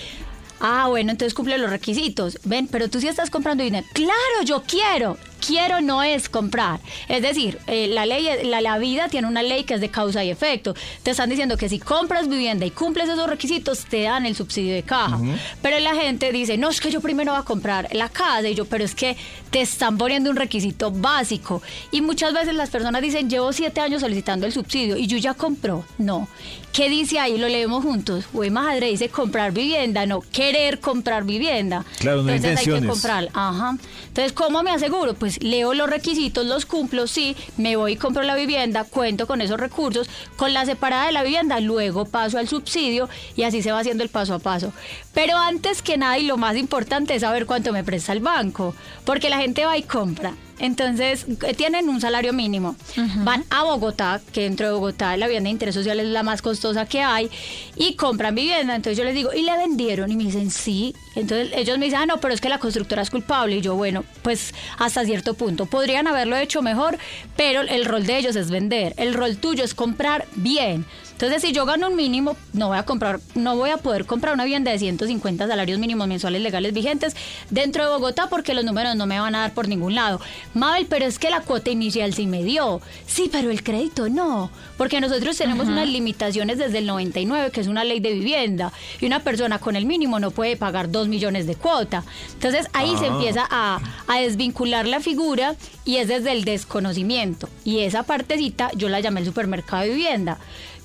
[0.61, 2.39] Ah, bueno, entonces cumple los requisitos.
[2.45, 3.89] Ven, pero tú sí estás comprando vivienda.
[3.93, 5.17] Claro, yo quiero.
[5.47, 6.81] Quiero no es comprar.
[7.09, 10.25] Es decir, eh, la ley, la, la vida tiene una ley que es de causa
[10.25, 10.75] y efecto.
[11.05, 14.75] Te están diciendo que si compras vivienda y cumples esos requisitos, te dan el subsidio
[14.75, 15.21] de caja.
[15.63, 18.49] Pero la gente dice, no, es que yo primero voy a comprar la casa.
[18.49, 19.17] Y yo, pero es que
[19.51, 21.63] te están poniendo un requisito básico.
[21.93, 25.35] Y muchas veces las personas dicen, llevo siete años solicitando el subsidio y yo ya
[25.35, 25.85] compro.
[25.99, 26.29] No.
[26.73, 27.39] ¿Qué dice ahí?
[27.39, 28.27] Lo leemos juntos.
[28.33, 31.85] Güey, madre, dice comprar vivienda, no querer comprar vivienda.
[31.99, 33.29] Claro, no Entonces hay que comprar.
[33.33, 33.77] Ajá.
[34.09, 35.15] Entonces, ¿cómo me aseguro?
[35.15, 39.41] Pues leo los requisitos, los cumplo, sí, me voy y compro la vivienda, cuento con
[39.41, 43.73] esos recursos, con la separada de la vivienda, luego paso al subsidio y así se
[43.73, 44.73] va haciendo el paso a paso.
[45.15, 48.75] Pero antes que nada y lo más importante es saber cuánto me presta el banco,
[49.05, 50.35] porque la gente va y compra.
[50.59, 52.77] Entonces, eh, tienen un salario mínimo.
[53.19, 56.43] Van a Bogotá, que dentro de Bogotá la vivienda de interés social es la más
[56.43, 57.31] costosa que hay
[57.77, 58.75] y compran vivienda.
[58.75, 60.11] Entonces yo les digo, ¿y le vendieron?
[60.11, 60.95] Y me dicen, sí.
[61.15, 63.57] Entonces ellos me dicen, ah, no, pero es que la constructora es culpable.
[63.57, 65.67] Y yo, bueno, pues hasta cierto punto.
[65.67, 66.99] Podrían haberlo hecho mejor,
[67.37, 68.95] pero el rol de ellos es vender.
[68.97, 70.85] El rol tuyo es comprar bien.
[71.19, 74.35] Entonces, si yo gano un mínimo, no voy a comprar, no voy a poder comprar
[74.35, 77.17] una vivienda de 150 salarios mínimos mensuales legales vigentes
[77.51, 80.21] dentro de Bogotá porque los números no me van a dar por ningún lado.
[80.55, 82.81] Mabel, pero es que la cuota inicial sí me dio.
[83.09, 84.53] Sí, pero el crédito no.
[84.77, 88.73] Porque nosotros tenemos unas limitaciones desde el 99, que es una ley de vivienda.
[89.01, 92.05] Y una persona con el mínimo no puede pagar 2 millones de cuota.
[92.35, 93.09] Entonces, ahí se Ah.
[93.09, 97.49] empieza a, a desvincular la figura y es desde el desconocimiento.
[97.65, 100.39] Y esa partecita yo la llamé el supermercado de vivienda.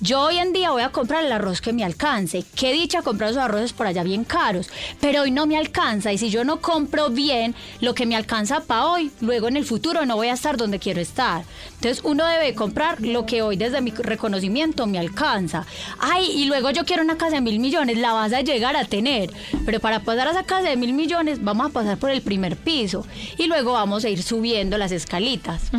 [0.03, 2.43] Yo hoy en día voy a comprar el arroz que me alcance.
[2.57, 4.69] Qué dicha comprar esos arroces por allá bien caros.
[4.99, 6.11] Pero hoy no me alcanza.
[6.11, 9.63] Y si yo no compro bien lo que me alcanza para hoy, luego en el
[9.63, 11.45] futuro no voy a estar donde quiero estar.
[11.75, 15.65] Entonces uno debe comprar lo que hoy desde mi reconocimiento me alcanza.
[15.99, 17.97] Ay, y luego yo quiero una casa de mil millones.
[17.97, 19.31] La vas a llegar a tener.
[19.65, 22.57] Pero para pasar a esa casa de mil millones, vamos a pasar por el primer
[22.57, 23.07] piso.
[23.37, 25.71] Y luego vamos a ir subiendo las escalitas.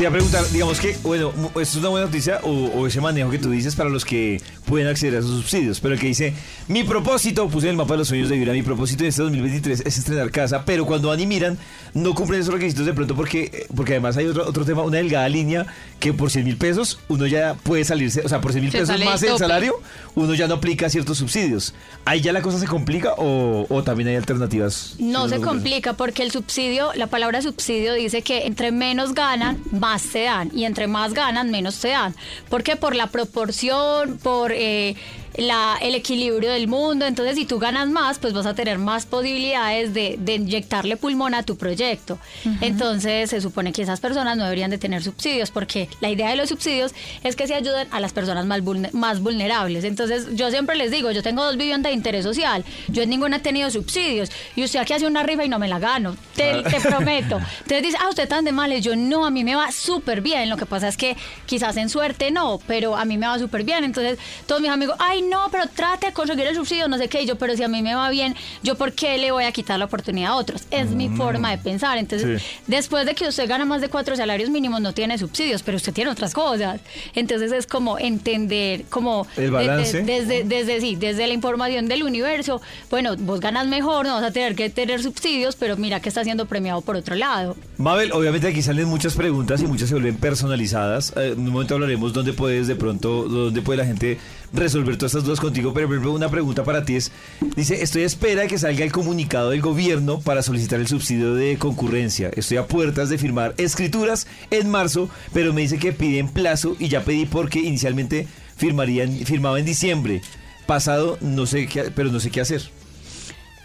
[0.00, 3.02] Te iba a preguntar, digamos que, bueno, esto es una buena noticia o, o ese
[3.02, 6.06] manejo que tú dices para los que pueden acceder a esos subsidios, pero el que
[6.06, 6.32] dice,
[6.68, 9.20] mi propósito, puse en el mapa de los sueños de Vibra, mi propósito en este
[9.20, 11.58] 2023 es estrenar casa, pero cuando van y miran,
[11.92, 15.28] no cumplen esos requisitos de pronto porque, porque además hay otro, otro tema, una delgada
[15.28, 15.66] línea
[15.98, 18.88] que por 100 mil pesos uno ya puede salirse, o sea, por 100 mil pesos
[18.88, 19.74] el más el salario,
[20.14, 21.74] uno ya no aplica ciertos subsidios.
[22.06, 24.94] ¿Ahí ya la cosa se complica o, o también hay alternativas?
[24.98, 29.89] No se complica porque el subsidio, la palabra subsidio dice que entre menos ganan, más
[29.98, 32.14] se dan y entre más ganan, menos se dan.
[32.48, 34.96] Porque por la proporción, por eh,
[35.36, 39.06] la, el equilibrio del mundo, entonces si tú ganas más, pues vas a tener más
[39.06, 42.18] posibilidades de, de inyectarle pulmón a tu proyecto.
[42.60, 46.36] Entonces se supone que esas personas no deberían de tener subsidios porque la idea de
[46.36, 49.84] los subsidios es que se ayuden a las personas más, vulne- más vulnerables.
[49.84, 53.36] Entonces yo siempre les digo, yo tengo dos viviendas de interés social, yo en ninguna
[53.36, 56.62] he tenido subsidios y usted aquí hace una rifa y no me la gano, te,
[56.62, 57.36] te prometo.
[57.62, 60.48] Entonces dice, ah, usted tan de males, yo no, a mí me va súper bien,
[60.50, 61.16] lo que pasa es que
[61.46, 63.84] quizás en suerte no, pero a mí me va súper bien.
[63.84, 67.22] Entonces todos mis amigos, ay no, pero trate de conseguir el subsidio, no sé qué,
[67.22, 69.52] y yo, pero si a mí me va bien, yo por qué le voy a
[69.52, 70.62] quitar la oportunidad a otros.
[70.70, 71.98] Es mi forma de pensar.
[71.98, 72.46] Entonces, Sí.
[72.66, 75.92] después de que usted gana más de cuatro salarios mínimos, no tiene subsidios, pero usted
[75.92, 76.80] tiene otras cosas.
[77.14, 80.02] Entonces es como entender, como El balance.
[80.02, 84.24] de- desde, desde, sí, desde la información del universo, bueno, vos ganas mejor, no vas
[84.24, 87.56] a tener que tener subsidios, pero mira que está siendo premiado por otro lado.
[87.78, 91.12] Mabel, obviamente aquí salen muchas preguntas y muchas se vuelven personalizadas.
[91.16, 94.18] Eh, en un momento hablaremos dónde puedes de pronto, dónde puede la gente
[94.52, 95.72] resolver todas estas dudas contigo.
[95.72, 97.12] Pero una pregunta para ti es,
[97.56, 101.34] dice, estoy a espera de que salga el comunicado del gobierno para solicitar el subsidio
[101.34, 102.30] de concurrencia.
[102.34, 106.88] Estoy a puertas de firmar escrituras en marzo, pero me dice que piden plazo y
[106.88, 110.22] ya pedí porque inicialmente firmaría, firmaba en diciembre.
[110.66, 112.79] Pasado, no sé qué, pero no sé qué hacer.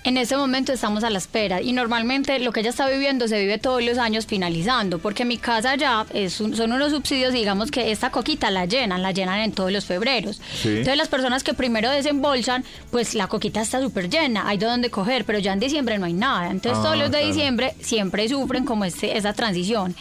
[0.08, 3.40] En este momento estamos a la espera y normalmente lo que ella está viviendo se
[3.40, 7.72] vive todos los años finalizando, porque mi casa ya es un- son unos subsidios, digamos
[7.72, 10.40] que esta coquita la llenan, la llenan en todos los febreros.
[10.62, 10.70] Sí.
[10.70, 14.92] Entonces las personas que primero desembolsan, pues la coquita está súper llena, hay de dónde
[14.92, 16.52] coger, pero ya en diciembre no hay nada.
[16.52, 17.26] Entonces Ah, todos los de claro.
[17.34, 19.96] diciembre siempre sufren como este, esa transición.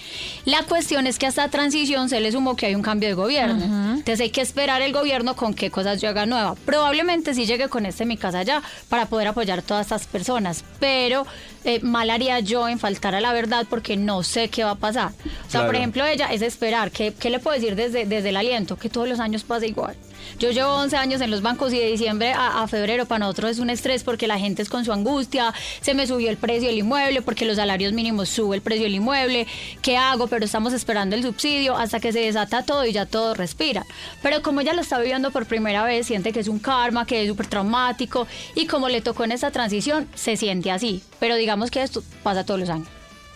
[0.44, 3.14] La cuestión es que a esta transición se le sumó que hay un cambio de
[3.14, 3.64] gobierno.
[3.94, 6.56] Entonces hay que esperar el gobierno con qué cosas llega nueva.
[6.66, 11.26] Probablemente sí llegue con este mi casa ya para poder apoyar todas estas personas, pero
[11.64, 14.74] eh, mal haría yo en faltar a la verdad porque no sé qué va a
[14.74, 15.12] pasar.
[15.46, 16.90] O sea, por ejemplo, ella es esperar.
[16.90, 18.76] ¿Qué, qué le puedo decir desde, desde el aliento?
[18.76, 19.96] Que todos los años pasa igual.
[20.38, 23.52] Yo llevo 11 años en los bancos y de diciembre a, a febrero para nosotros
[23.52, 26.68] es un estrés porque la gente es con su angustia, se me subió el precio
[26.68, 29.46] del inmueble porque los salarios mínimos sube el precio del inmueble,
[29.82, 30.26] ¿qué hago?
[30.26, 33.86] Pero estamos esperando el subsidio hasta que se desata todo y ya todo respira.
[34.22, 37.22] Pero como ella lo está viviendo por primera vez, siente que es un karma, que
[37.22, 41.02] es súper traumático y como le tocó en esta transición, se siente así.
[41.20, 42.88] Pero digamos que esto pasa todos los años.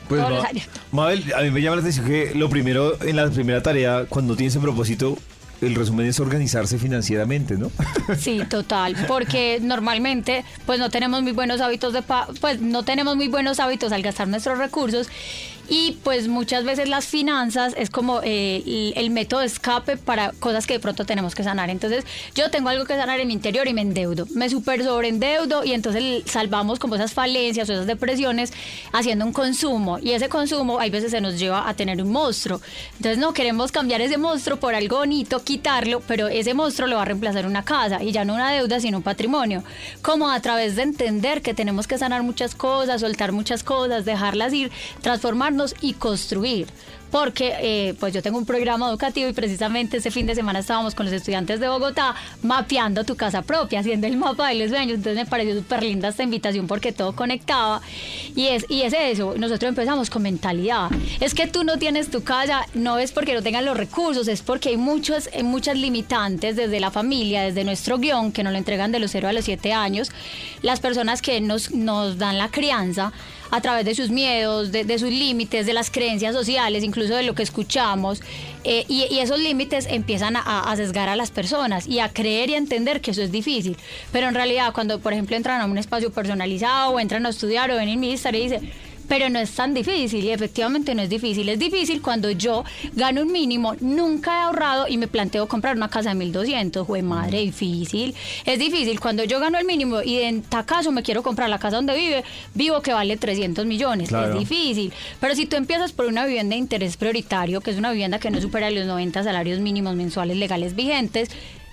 [0.09, 0.64] Pues, todos los Ma- años.
[0.90, 4.37] Mabel, a mí me llama la atención que lo primero, en la primera tarea, cuando
[4.37, 5.18] tienes ese propósito,
[5.61, 7.71] el resumen es organizarse financieramente, ¿no?
[8.18, 12.03] Sí, total, porque normalmente pues no tenemos muy buenos hábitos de
[12.40, 15.09] pues no tenemos muy buenos hábitos al gastar nuestros recursos
[15.68, 20.66] y pues muchas veces las finanzas es como eh, el, método de escape para cosas
[20.66, 21.68] que de pronto tenemos que sanar.
[21.68, 25.64] Entonces yo tengo algo que sanar en mi interior y me endeudo, me super sobreendeudo
[25.64, 28.53] y entonces salvamos como esas falencias o esas depresiones
[28.92, 32.61] haciendo un consumo y ese consumo hay veces se nos lleva a tener un monstruo.
[32.97, 37.03] Entonces no queremos cambiar ese monstruo por algo bonito, quitarlo, pero ese monstruo lo va
[37.03, 39.65] a reemplazar una casa y ya no una deuda, sino un patrimonio.
[40.03, 44.53] Como a través de entender que tenemos que sanar muchas cosas, soltar muchas cosas, dejarlas
[44.53, 46.67] ir, transformarnos y construir.
[47.11, 50.94] Porque eh, pues yo tengo un programa educativo y precisamente este fin de semana estábamos
[50.94, 54.97] con los estudiantes de Bogotá mapeando tu casa propia, haciendo el mapa de los sueños.
[54.97, 57.81] Entonces me pareció súper linda esta invitación porque todo conectaba.
[58.35, 60.90] Y es, y es eso, nosotros empezamos con mentalidad.
[61.21, 64.42] Es que tú no tienes tu casa, no es porque no tengas los recursos, es
[64.42, 68.59] porque hay muchos, hay muchas limitantes desde la familia, desde nuestro guion, que nos lo
[68.59, 70.11] entregan de los 0 a los 7 años,
[70.62, 73.12] las personas que nos, nos dan la crianza
[73.51, 77.23] a través de sus miedos, de, de sus límites, de las creencias sociales, incluso de
[77.23, 78.21] lo que escuchamos.
[78.65, 82.55] eh, y, esos límites empiezan a, a sesgar a las personas y a creer y
[82.55, 83.77] a entender que eso es difícil.
[84.13, 87.71] Pero en realidad, cuando, por ejemplo, entran a un espacio personalizado o entran a estudiar
[87.71, 88.71] o ven el ministerio y dicen,
[89.09, 91.49] pero no es tan difícil y efectivamente no es difícil.
[91.49, 95.88] Es difícil cuando yo gano un mínimo, nunca he ahorrado y me planteo comprar una
[95.88, 96.87] casa de 1200.
[96.87, 98.14] Jue madre, difícil.
[98.44, 101.77] Es difícil cuando yo gano el mínimo y en caso me quiero comprar la casa
[101.77, 104.09] donde vive, vivo que vale 300 millones.
[104.09, 104.35] Claro.
[104.35, 104.92] Es difícil.
[105.21, 108.31] Pero si tú empiezas por una vivienda de interés prioritario, que es una vivienda que
[108.31, 111.31] no supera los 90 salarios mínimos mensuales legales vigentes,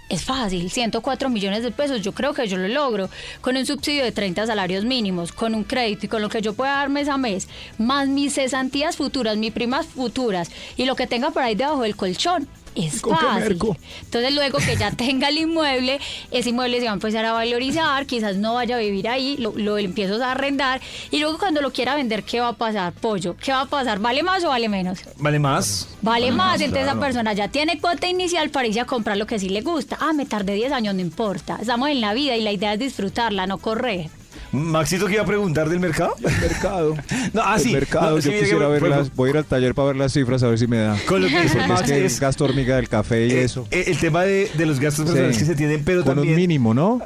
[0.09, 3.09] es fácil, 104 millones de pesos, yo creo que yo lo logro,
[3.41, 6.53] con un subsidio de 30 salarios mínimos, con un crédito y con lo que yo
[6.53, 11.07] pueda dar mes a mes, más mis cesantías futuras, mis primas futuras y lo que
[11.07, 12.47] tenga por ahí debajo del colchón.
[12.75, 13.59] Es ¿Con qué fácil.
[14.03, 15.99] Entonces luego que ya tenga el inmueble,
[16.31, 19.53] ese inmueble se va a empezar a valorizar, quizás no vaya a vivir ahí, lo,
[19.55, 22.93] lo empiezo a arrendar y luego cuando lo quiera vender, ¿qué va a pasar?
[22.93, 23.99] Pollo, ¿qué va a pasar?
[23.99, 24.99] ¿Vale más o vale menos?
[25.17, 25.87] ¿Vale más?
[26.01, 26.99] Vale más, entonces claro.
[26.99, 29.97] esa persona ya tiene cuota inicial para irse a comprar lo que sí le gusta.
[29.99, 31.57] Ah, me tardé 10 años, no importa.
[31.59, 34.09] Estamos en la vida y la idea es disfrutarla, no correr.
[34.51, 36.15] Maxito, ¿qué iba a preguntar del mercado?
[36.23, 36.95] El mercado.
[37.33, 37.69] No, ah, sí.
[37.69, 39.87] El mercado, No, sí, yo mire, quisiera ver las, voy a ir al taller para
[39.87, 40.97] ver las cifras a ver si me da.
[41.07, 43.67] Con lo que dice es que el gasto hormiga del café y eh, eso.
[43.71, 45.41] eh, el tema de, de los gastos personales Sí.
[45.41, 46.33] que se tienen, pero Con también...
[46.35, 47.01] un mínimo, ¿no?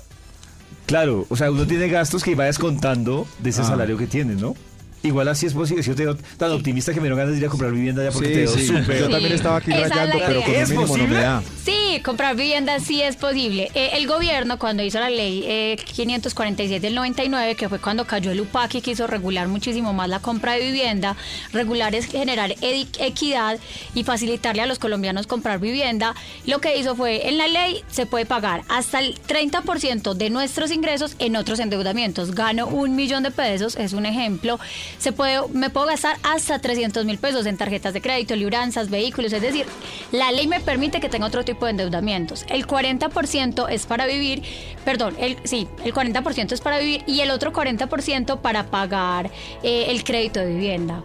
[0.85, 3.65] Claro, o sea, uno tiene gastos que vayas contando de ese Ah.
[3.65, 4.55] salario que tienes, ¿no?
[5.01, 5.81] Igual así es posible.
[5.83, 8.03] Si yo te veo tan optimista que me dieron ganas de ir a comprar vivienda
[8.03, 8.67] ya porque Sí, te veo sí.
[8.67, 8.99] súper.
[8.99, 9.11] Yo Sí.
[9.11, 11.15] también estaba aquí Esa rayando, pero con un ¿Es mínimo no posible?
[11.15, 11.43] me da.
[11.63, 13.71] Sí, comprar vivienda sí es posible.
[13.75, 18.31] Eh, el gobierno, cuando hizo la ley eh, 547 del 99, que fue cuando cayó
[18.31, 21.15] el UPAC y quiso regular muchísimo más la compra de vivienda,
[21.53, 23.57] regular es generar equidad
[23.95, 26.13] y facilitarle a los colombianos comprar vivienda,
[26.45, 30.71] lo que hizo fue, en la ley se puede pagar hasta el 30% de nuestros
[30.71, 32.31] ingresos en otros endeudamientos.
[32.35, 34.59] Gano un millón de pesos, es un ejemplo.
[34.97, 39.31] Se puede, me puedo gastar hasta 300 mil pesos en tarjetas de crédito, libranzas, vehículos,
[39.33, 39.65] es decir,
[40.11, 42.45] la ley me permite que tenga otro tipo de endeudamientos.
[42.49, 44.43] El 40% es para vivir,
[44.85, 49.31] perdón, el, sí, el 40% es para vivir y el otro 40% para pagar
[49.63, 51.03] eh, el crédito de vivienda.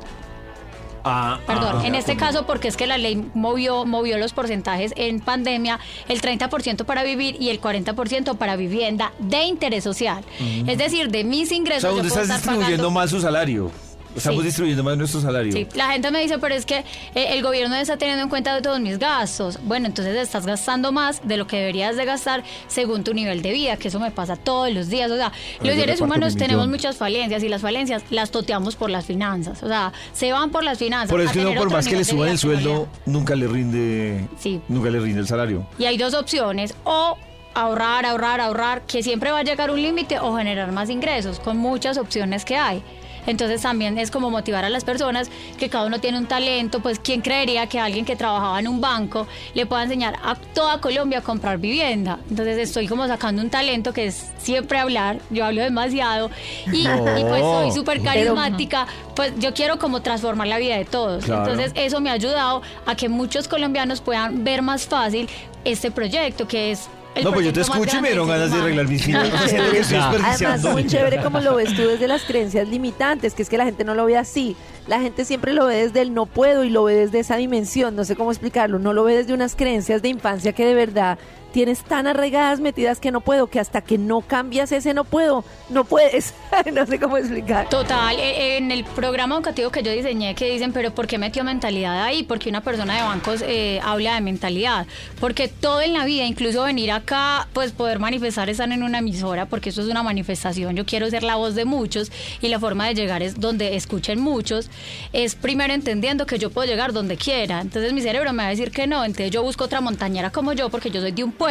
[1.05, 4.93] Ah, Perdón, ah, en este caso porque es que la ley movió, movió los porcentajes
[4.97, 10.25] en pandemia, el 30% para vivir y el 40% para vivienda de interés social.
[10.67, 13.09] Es decir, de mis O ingresos sea, yo usted puedo está estar distribuyendo pagando- mal
[13.09, 13.71] su salario.
[14.17, 14.47] Estamos Sí.
[14.47, 15.53] distribuyendo mal nuestro salario.
[15.53, 18.29] Sí, la gente me dice, pero es que eh, el gobierno no está teniendo en
[18.29, 19.59] cuenta todos mis gastos.
[19.65, 23.53] Bueno, entonces estás gastando más de lo que deberías de gastar según tu nivel de
[23.53, 25.11] vida, que eso me pasa todos los días.
[25.11, 28.91] O sea, Pero los seres humanos tenemos muchas falencias y las falencias las toteamos por
[28.91, 29.63] las finanzas.
[29.63, 31.11] O sea, se van por las finanzas.
[31.11, 34.29] Por eso no, por más que le suban el sueldo, nunca le rinde.
[34.39, 34.61] Sí.
[34.69, 35.67] Nunca le rinde el salario.
[35.79, 37.17] y hay dos opciones, o
[37.55, 41.57] ahorrar, ahorrar, ahorrar, que siempre va a llegar un límite, o generar más ingresos, con
[41.57, 42.83] muchas opciones que hay.
[43.27, 46.99] Entonces también es como motivar a las personas que cada uno tiene un talento, pues
[46.99, 51.19] quién creería que alguien que trabajaba en un banco le pueda enseñar a toda Colombia
[51.19, 52.19] a comprar vivienda.
[52.31, 56.31] Entonces estoy como sacando un talento que es siempre hablar, yo hablo demasiado
[56.73, 57.19] y, No.
[57.19, 61.25] y pues soy súper carismática, pues yo quiero como transformar la vida de todos.
[61.25, 61.43] Claro.
[61.51, 65.29] Entonces eso me ha ayudado a que muchos colombianos puedan ver más fácil
[65.65, 66.89] este proyecto que es...
[67.23, 69.43] no, pues yo te escucho y me dieron ganas de arreglar mis finanzas.
[69.51, 70.71] Siento que estoy Además, desperdiciando.
[70.73, 73.85] muy chévere como lo ves tú desde las creencias limitantes, que es que la gente
[73.85, 74.57] no lo ve así.
[74.87, 77.97] La gente siempre lo ve desde el no puedo y lo ve desde esa dimensión,
[77.97, 81.19] no sé cómo explicarlo, no lo ve desde unas creencias de infancia que de verdad
[81.55, 85.45] tienes tan arraigadas, metidas que no puedo, que hasta que no cambias ese no puedo,
[85.71, 86.35] no puedes.
[86.73, 87.69] no sé cómo explicar.
[87.69, 91.45] Total, eh, en el programa educativo que yo diseñé que dicen, pero ¿por qué metió
[91.45, 92.25] mentalidad ahí?
[92.25, 94.89] Porque una persona de bancos eh, habla de mentalidad.
[95.21, 99.47] Porque todo en la vida, incluso venir acá, pues poder manifestar estar en una emisora,
[99.47, 100.75] porque eso es una manifestación.
[100.75, 102.11] Yo quiero ser la voz de muchos
[102.43, 104.71] y la forma de llegar es donde escuchen muchos.
[105.13, 107.61] Es primero entendiendo que yo puedo llegar donde quiera.
[107.61, 109.05] Entonces mi cerebro me va a decir que no.
[109.05, 111.44] Entonces yo busco otra montañera como yo, porque yo soy de un pueblo,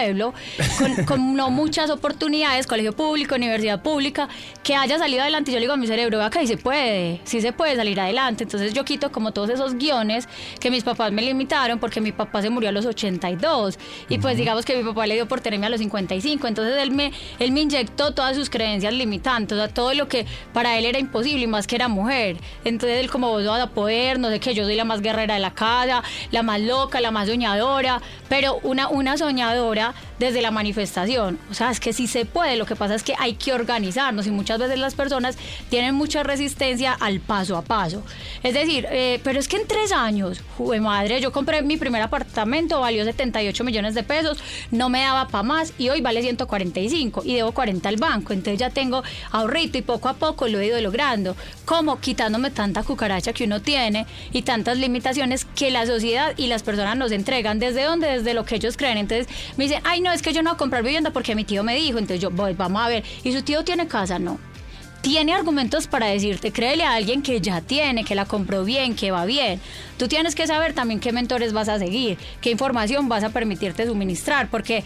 [0.77, 4.27] con, con no muchas oportunidades, colegio público, universidad pública,
[4.63, 5.51] que haya salido adelante.
[5.51, 8.43] Yo le digo a mi cerebro, acá y se puede, sí se puede salir adelante.
[8.43, 10.27] Entonces yo quito como todos esos guiones
[10.59, 13.77] que mis papás me limitaron porque mi papá se murió a los 82
[14.09, 16.47] y pues digamos que mi papá le dio por tenerme a los 55.
[16.47, 20.25] Entonces él me, él me inyectó todas sus creencias limitantes, o sea, todo lo que
[20.53, 22.37] para él era imposible y más que era mujer.
[22.63, 25.01] Entonces él como vos no vas a poder, no sé qué, yo soy la más
[25.01, 29.82] guerrera de la casa, la más loca, la más soñadora, pero una, una soñadora
[30.19, 31.39] desde la manifestación.
[31.51, 34.27] O sea, es que sí se puede, lo que pasa es que hay que organizarnos
[34.27, 35.37] y muchas veces las personas
[35.69, 38.03] tienen mucha resistencia al paso a paso.
[38.43, 42.01] Es decir, eh, pero es que en tres años, jue madre, yo compré mi primer
[42.01, 44.37] apartamento, valió 78 millones de pesos,
[44.71, 48.33] no me daba para más y hoy vale 145 y debo 40 al banco.
[48.33, 51.35] Entonces ya tengo ahorrito y poco a poco lo he ido logrando.
[51.65, 56.63] Como quitándome tanta cucaracha que uno tiene y tantas limitaciones que la sociedad y las
[56.63, 57.59] personas nos entregan.
[57.59, 58.07] ¿Desde dónde?
[58.07, 58.97] Desde lo que ellos creen.
[58.97, 59.27] Entonces
[59.57, 61.63] me dicen, ay, no, es que yo no voy a comprar vivienda porque mi tío
[61.63, 61.97] me dijo.
[61.97, 63.03] Entonces yo, voy, vamos a ver.
[63.23, 64.19] ¿Y su tío tiene casa?
[64.19, 64.39] No.
[65.01, 69.11] Tiene argumentos para decirte, créele a alguien que ya tiene, que la compró bien, que
[69.11, 69.59] va bien.
[69.97, 73.85] Tú tienes que saber también qué mentores vas a seguir, qué información vas a permitirte
[73.85, 74.85] suministrar, porque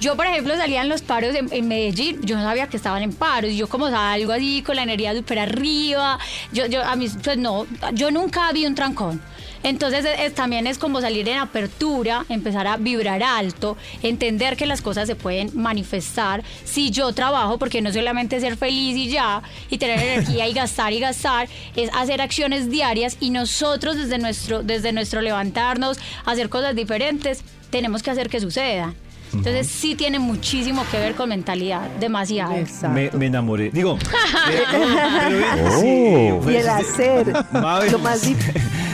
[0.00, 3.02] yo, por ejemplo, salía en los paros en, en Medellín, yo no sabía que estaban
[3.02, 6.18] en paros, y yo como salgo así con la energía súper arriba,
[6.50, 9.20] yo, yo, a mí, pues no, yo nunca vi un trancón.
[9.62, 14.82] Entonces es- también es como salir en apertura, empezar a vibrar alto, entender que las
[14.82, 19.78] cosas se pueden manifestar si yo trabajo, porque no solamente ser feliz y ya, y
[19.78, 24.92] tener energía y gastar y gastar, es hacer acciones diarias y nosotros desde nuestro, desde
[24.92, 28.94] nuestro levantarnos, hacer cosas diferentes, tenemos que hacer que suceda.
[29.32, 32.54] Entonces sí tiene muchísimo que ver con mentalidad, demasiado.
[32.92, 33.70] Me, me enamoré.
[33.70, 33.98] Digo,
[34.50, 35.80] eh, Oh.
[35.80, 38.22] sí, pues, y el hacer, lo más,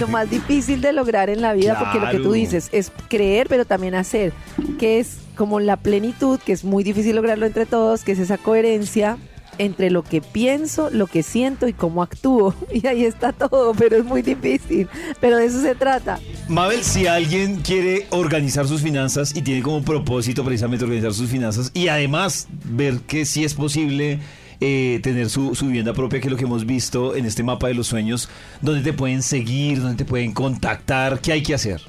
[0.00, 2.22] lo más difícil de lograr en la vida, porque lo que Claro.
[2.24, 4.32] tú dices es creer, pero también hacer,
[4.78, 8.38] que es como la plenitud, que es muy difícil lograrlo entre todos, que es esa
[8.38, 9.18] coherencia
[9.58, 12.54] entre lo que pienso, lo que siento y cómo actúo.
[12.72, 14.88] Y ahí está todo, pero es muy difícil.
[15.20, 16.18] Pero de eso se trata.
[16.48, 21.70] Mabel, si alguien quiere organizar sus finanzas y tiene como propósito precisamente organizar sus finanzas
[21.72, 24.18] y además ver que sí es posible
[24.60, 27.68] eh, tener su, su vivienda propia, que es lo que hemos visto en este mapa
[27.68, 28.28] de los sueños,
[28.60, 31.80] donde te pueden seguir, donde te pueden contactar, ¿qué hay que hacer?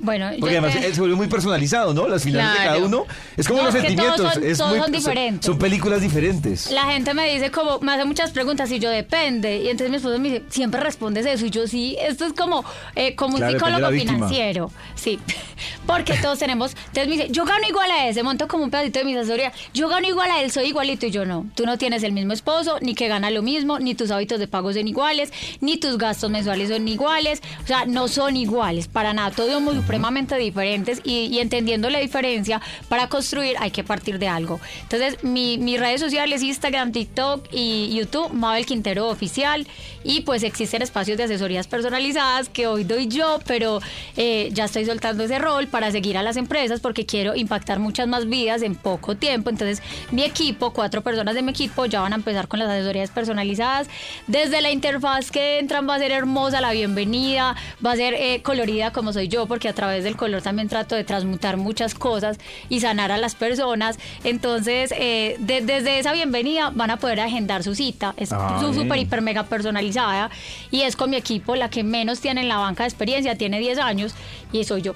[0.00, 2.06] Bueno, Porque yo además se vuelve muy personalizado, ¿no?
[2.06, 3.04] Las finanzas de cada uno
[3.36, 5.46] es como No, los es sentimientos, son- es muy- son diferentes.
[5.46, 6.70] Son películas diferentes.
[6.70, 9.56] La gente me dice como, me hace muchas preguntas y yo depende.
[9.58, 11.46] Y entonces mi esposo me dice, siempre respondes eso.
[11.46, 14.70] Y yo sí, esto es como, eh, como un Claro, psicólogo financiero.
[14.94, 15.18] Sí,
[15.86, 16.72] porque todos tenemos.
[16.88, 19.52] Entonces me dice, yo gano igual a ese, monto como un pedacito de mi asesoría.
[19.74, 21.06] Yo gano igual a él, soy igualito.
[21.06, 21.46] Y yo no.
[21.56, 24.46] Tú no tienes el mismo esposo, ni que gana lo mismo, ni tus hábitos de
[24.46, 27.42] pago son iguales, ni tus gastos mensuales son iguales.
[27.64, 29.32] O sea, no son iguales para nada.
[29.32, 32.60] Todos somos supremamente diferentes y, y entendiendo la diferencia,
[32.90, 34.60] para construir hay que partir de algo.
[34.82, 39.66] Entonces, mi, mis redes sociales, Instagram, TikTok y YouTube, Mabel Quintero Oficial.
[40.04, 43.80] Y pues existen espacios de asesorías personalizadas que hoy doy yo, pero
[44.16, 48.06] eh, ya estoy soltando ese rol para seguir a las empresas porque quiero impactar muchas
[48.08, 49.48] más vidas en poco tiempo.
[49.48, 53.10] Entonces, mi equipo, cuatro personas de mi equipo, ya van a empezar con las asesorías
[53.10, 53.88] personalizadas.
[54.26, 58.42] Desde la interfaz que entran va a ser hermosa la bienvenida, va a ser eh,
[58.42, 62.36] colorida como soy yo, porque a través del color también trato de transmutar muchas cosas
[62.68, 63.96] y sanar a las personas.
[64.24, 68.12] Entonces, eh, de- desde esa bienvenida van a poder agendar su cita.
[68.16, 70.30] Es Ah, súper hiper mega personalizada
[70.72, 73.60] y es con mi equipo, la que menos tiene en la banca de experiencia, tiene
[73.60, 74.14] 10 años
[74.52, 74.94] y soy yo.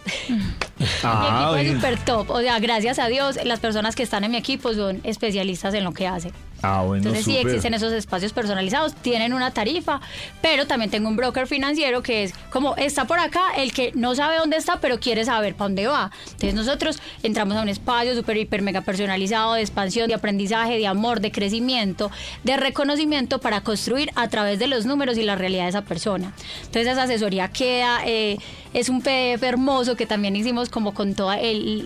[1.04, 1.66] Ah, mi equipo bien.
[1.66, 2.30] es súper top.
[2.30, 5.84] O sea, gracias a Dios, las personas que están en mi equipo son especialistas en
[5.84, 6.32] lo que hacen.
[6.62, 10.00] Ah, bueno, Entonces sí existen esos espacios personalizados, tienen una tarifa,
[10.40, 14.14] pero también tengo un broker financiero que es como está por acá el que no
[14.14, 16.12] sabe dónde está, pero quiere saber para dónde va.
[16.24, 20.86] Entonces nosotros entramos a un espacio súper hiper mega personalizado de expansión, de aprendizaje, de
[20.86, 22.10] amor, de crecimiento,
[22.44, 26.32] de reconocimiento para construir a través de los números y la realidad de esa persona.
[26.58, 28.38] Entonces esa asesoría queda, eh,
[28.72, 31.32] es un PDF hermoso que también hicimos como con todo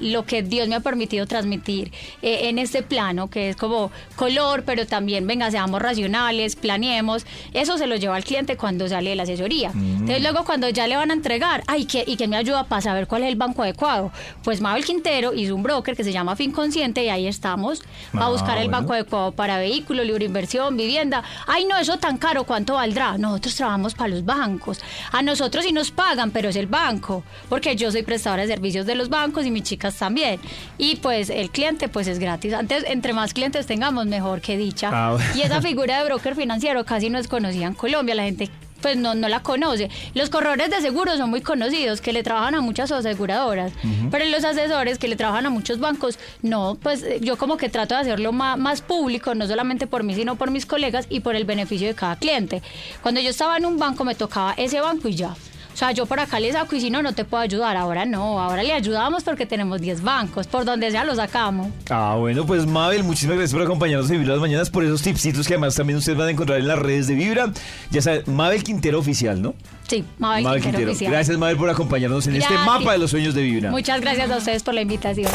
[0.03, 4.65] lo que Dios me ha permitido transmitir eh, en este plano, que es como color,
[4.67, 7.25] pero también, venga, seamos racionales, planeemos.
[7.55, 9.71] Eso se lo lleva al cliente cuando sale de la asesoría.
[9.75, 12.83] Entonces luego cuando ya le van a entregar, ay, ¿qué, ¿y qué me ayuda para
[12.83, 14.13] saber cuál es el banco adecuado?
[14.45, 17.83] Pues Mabel Quintero hizo un broker que se llama Finconsciente y ahí estamos.
[18.15, 18.79] Va a Ah, buscar el bueno.
[18.79, 21.23] banco adecuado para vehículo, libre inversión, vivienda.
[21.47, 23.17] Ay, no, eso tan caro, ¿cuánto valdrá?
[23.19, 24.81] Nosotros trabajamos para los bancos.
[25.13, 28.85] A nosotros sí nos pagan, pero es el banco, porque yo soy prestadora de servicios
[28.87, 30.41] de los bancos y mis chicas también.
[30.79, 32.53] Y pues el cliente pues es gratis.
[32.55, 34.91] Antes, entre más clientes tengamos, mejor que dicha.
[34.93, 35.31] Ah, bueno.
[35.35, 38.15] Y esa figura de broker financiero casi no es conocida en Colombia.
[38.15, 38.51] La gente
[38.81, 39.91] pues no, no la conoce.
[40.15, 43.73] Los corredores de seguros son muy conocidos, que le trabajan a muchas aseguradoras,
[44.11, 47.69] pero los asesores que le trabajan a muchos bancos, no, pues eh, yo como que
[47.69, 51.21] trato de hacerlo más, más público, no solamente por mí, sino por mis colegas y
[51.21, 52.63] por el beneficio de cada cliente.
[53.03, 55.35] Cuando yo estaba en un banco me tocaba ese banco y ya.
[55.77, 57.77] O sea, yo por acá le saco y si no, no te puedo ayudar.
[57.77, 61.69] Ahora no, ahora le ayudamos porque tenemos 10 bancos, por donde sea lo sacamos.
[61.91, 65.47] Ah, bueno, pues Mabel, muchísimas gracias por acompañarnos en Vibra las Mañanas, por esos tipsitos
[65.47, 67.53] que además también ustedes van a encontrar en las redes de Vibra.
[67.91, 69.55] Ya saben, Mabel Quintero Oficial, ¿no?
[69.87, 70.93] Sí, Mabel, Mabel Quintero Quintero.
[70.93, 71.13] Oficial.
[71.13, 72.67] Gracias, Mabel, por acompañarnos en este Gracias.
[72.67, 73.71] mapa de los sueños de Vibra.
[73.71, 75.31] Muchas gracias a ustedes por la invitación.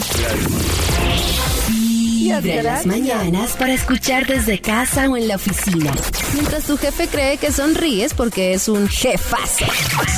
[2.21, 5.91] Vibra en las mañanas para escuchar desde casa o en la oficina.
[6.33, 9.65] Mientras tu jefe cree que sonríes porque es un jefazo.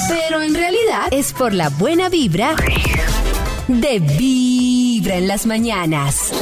[0.10, 2.56] Pero en realidad es por la buena vibra
[3.68, 6.34] de Vibra en las mañanas.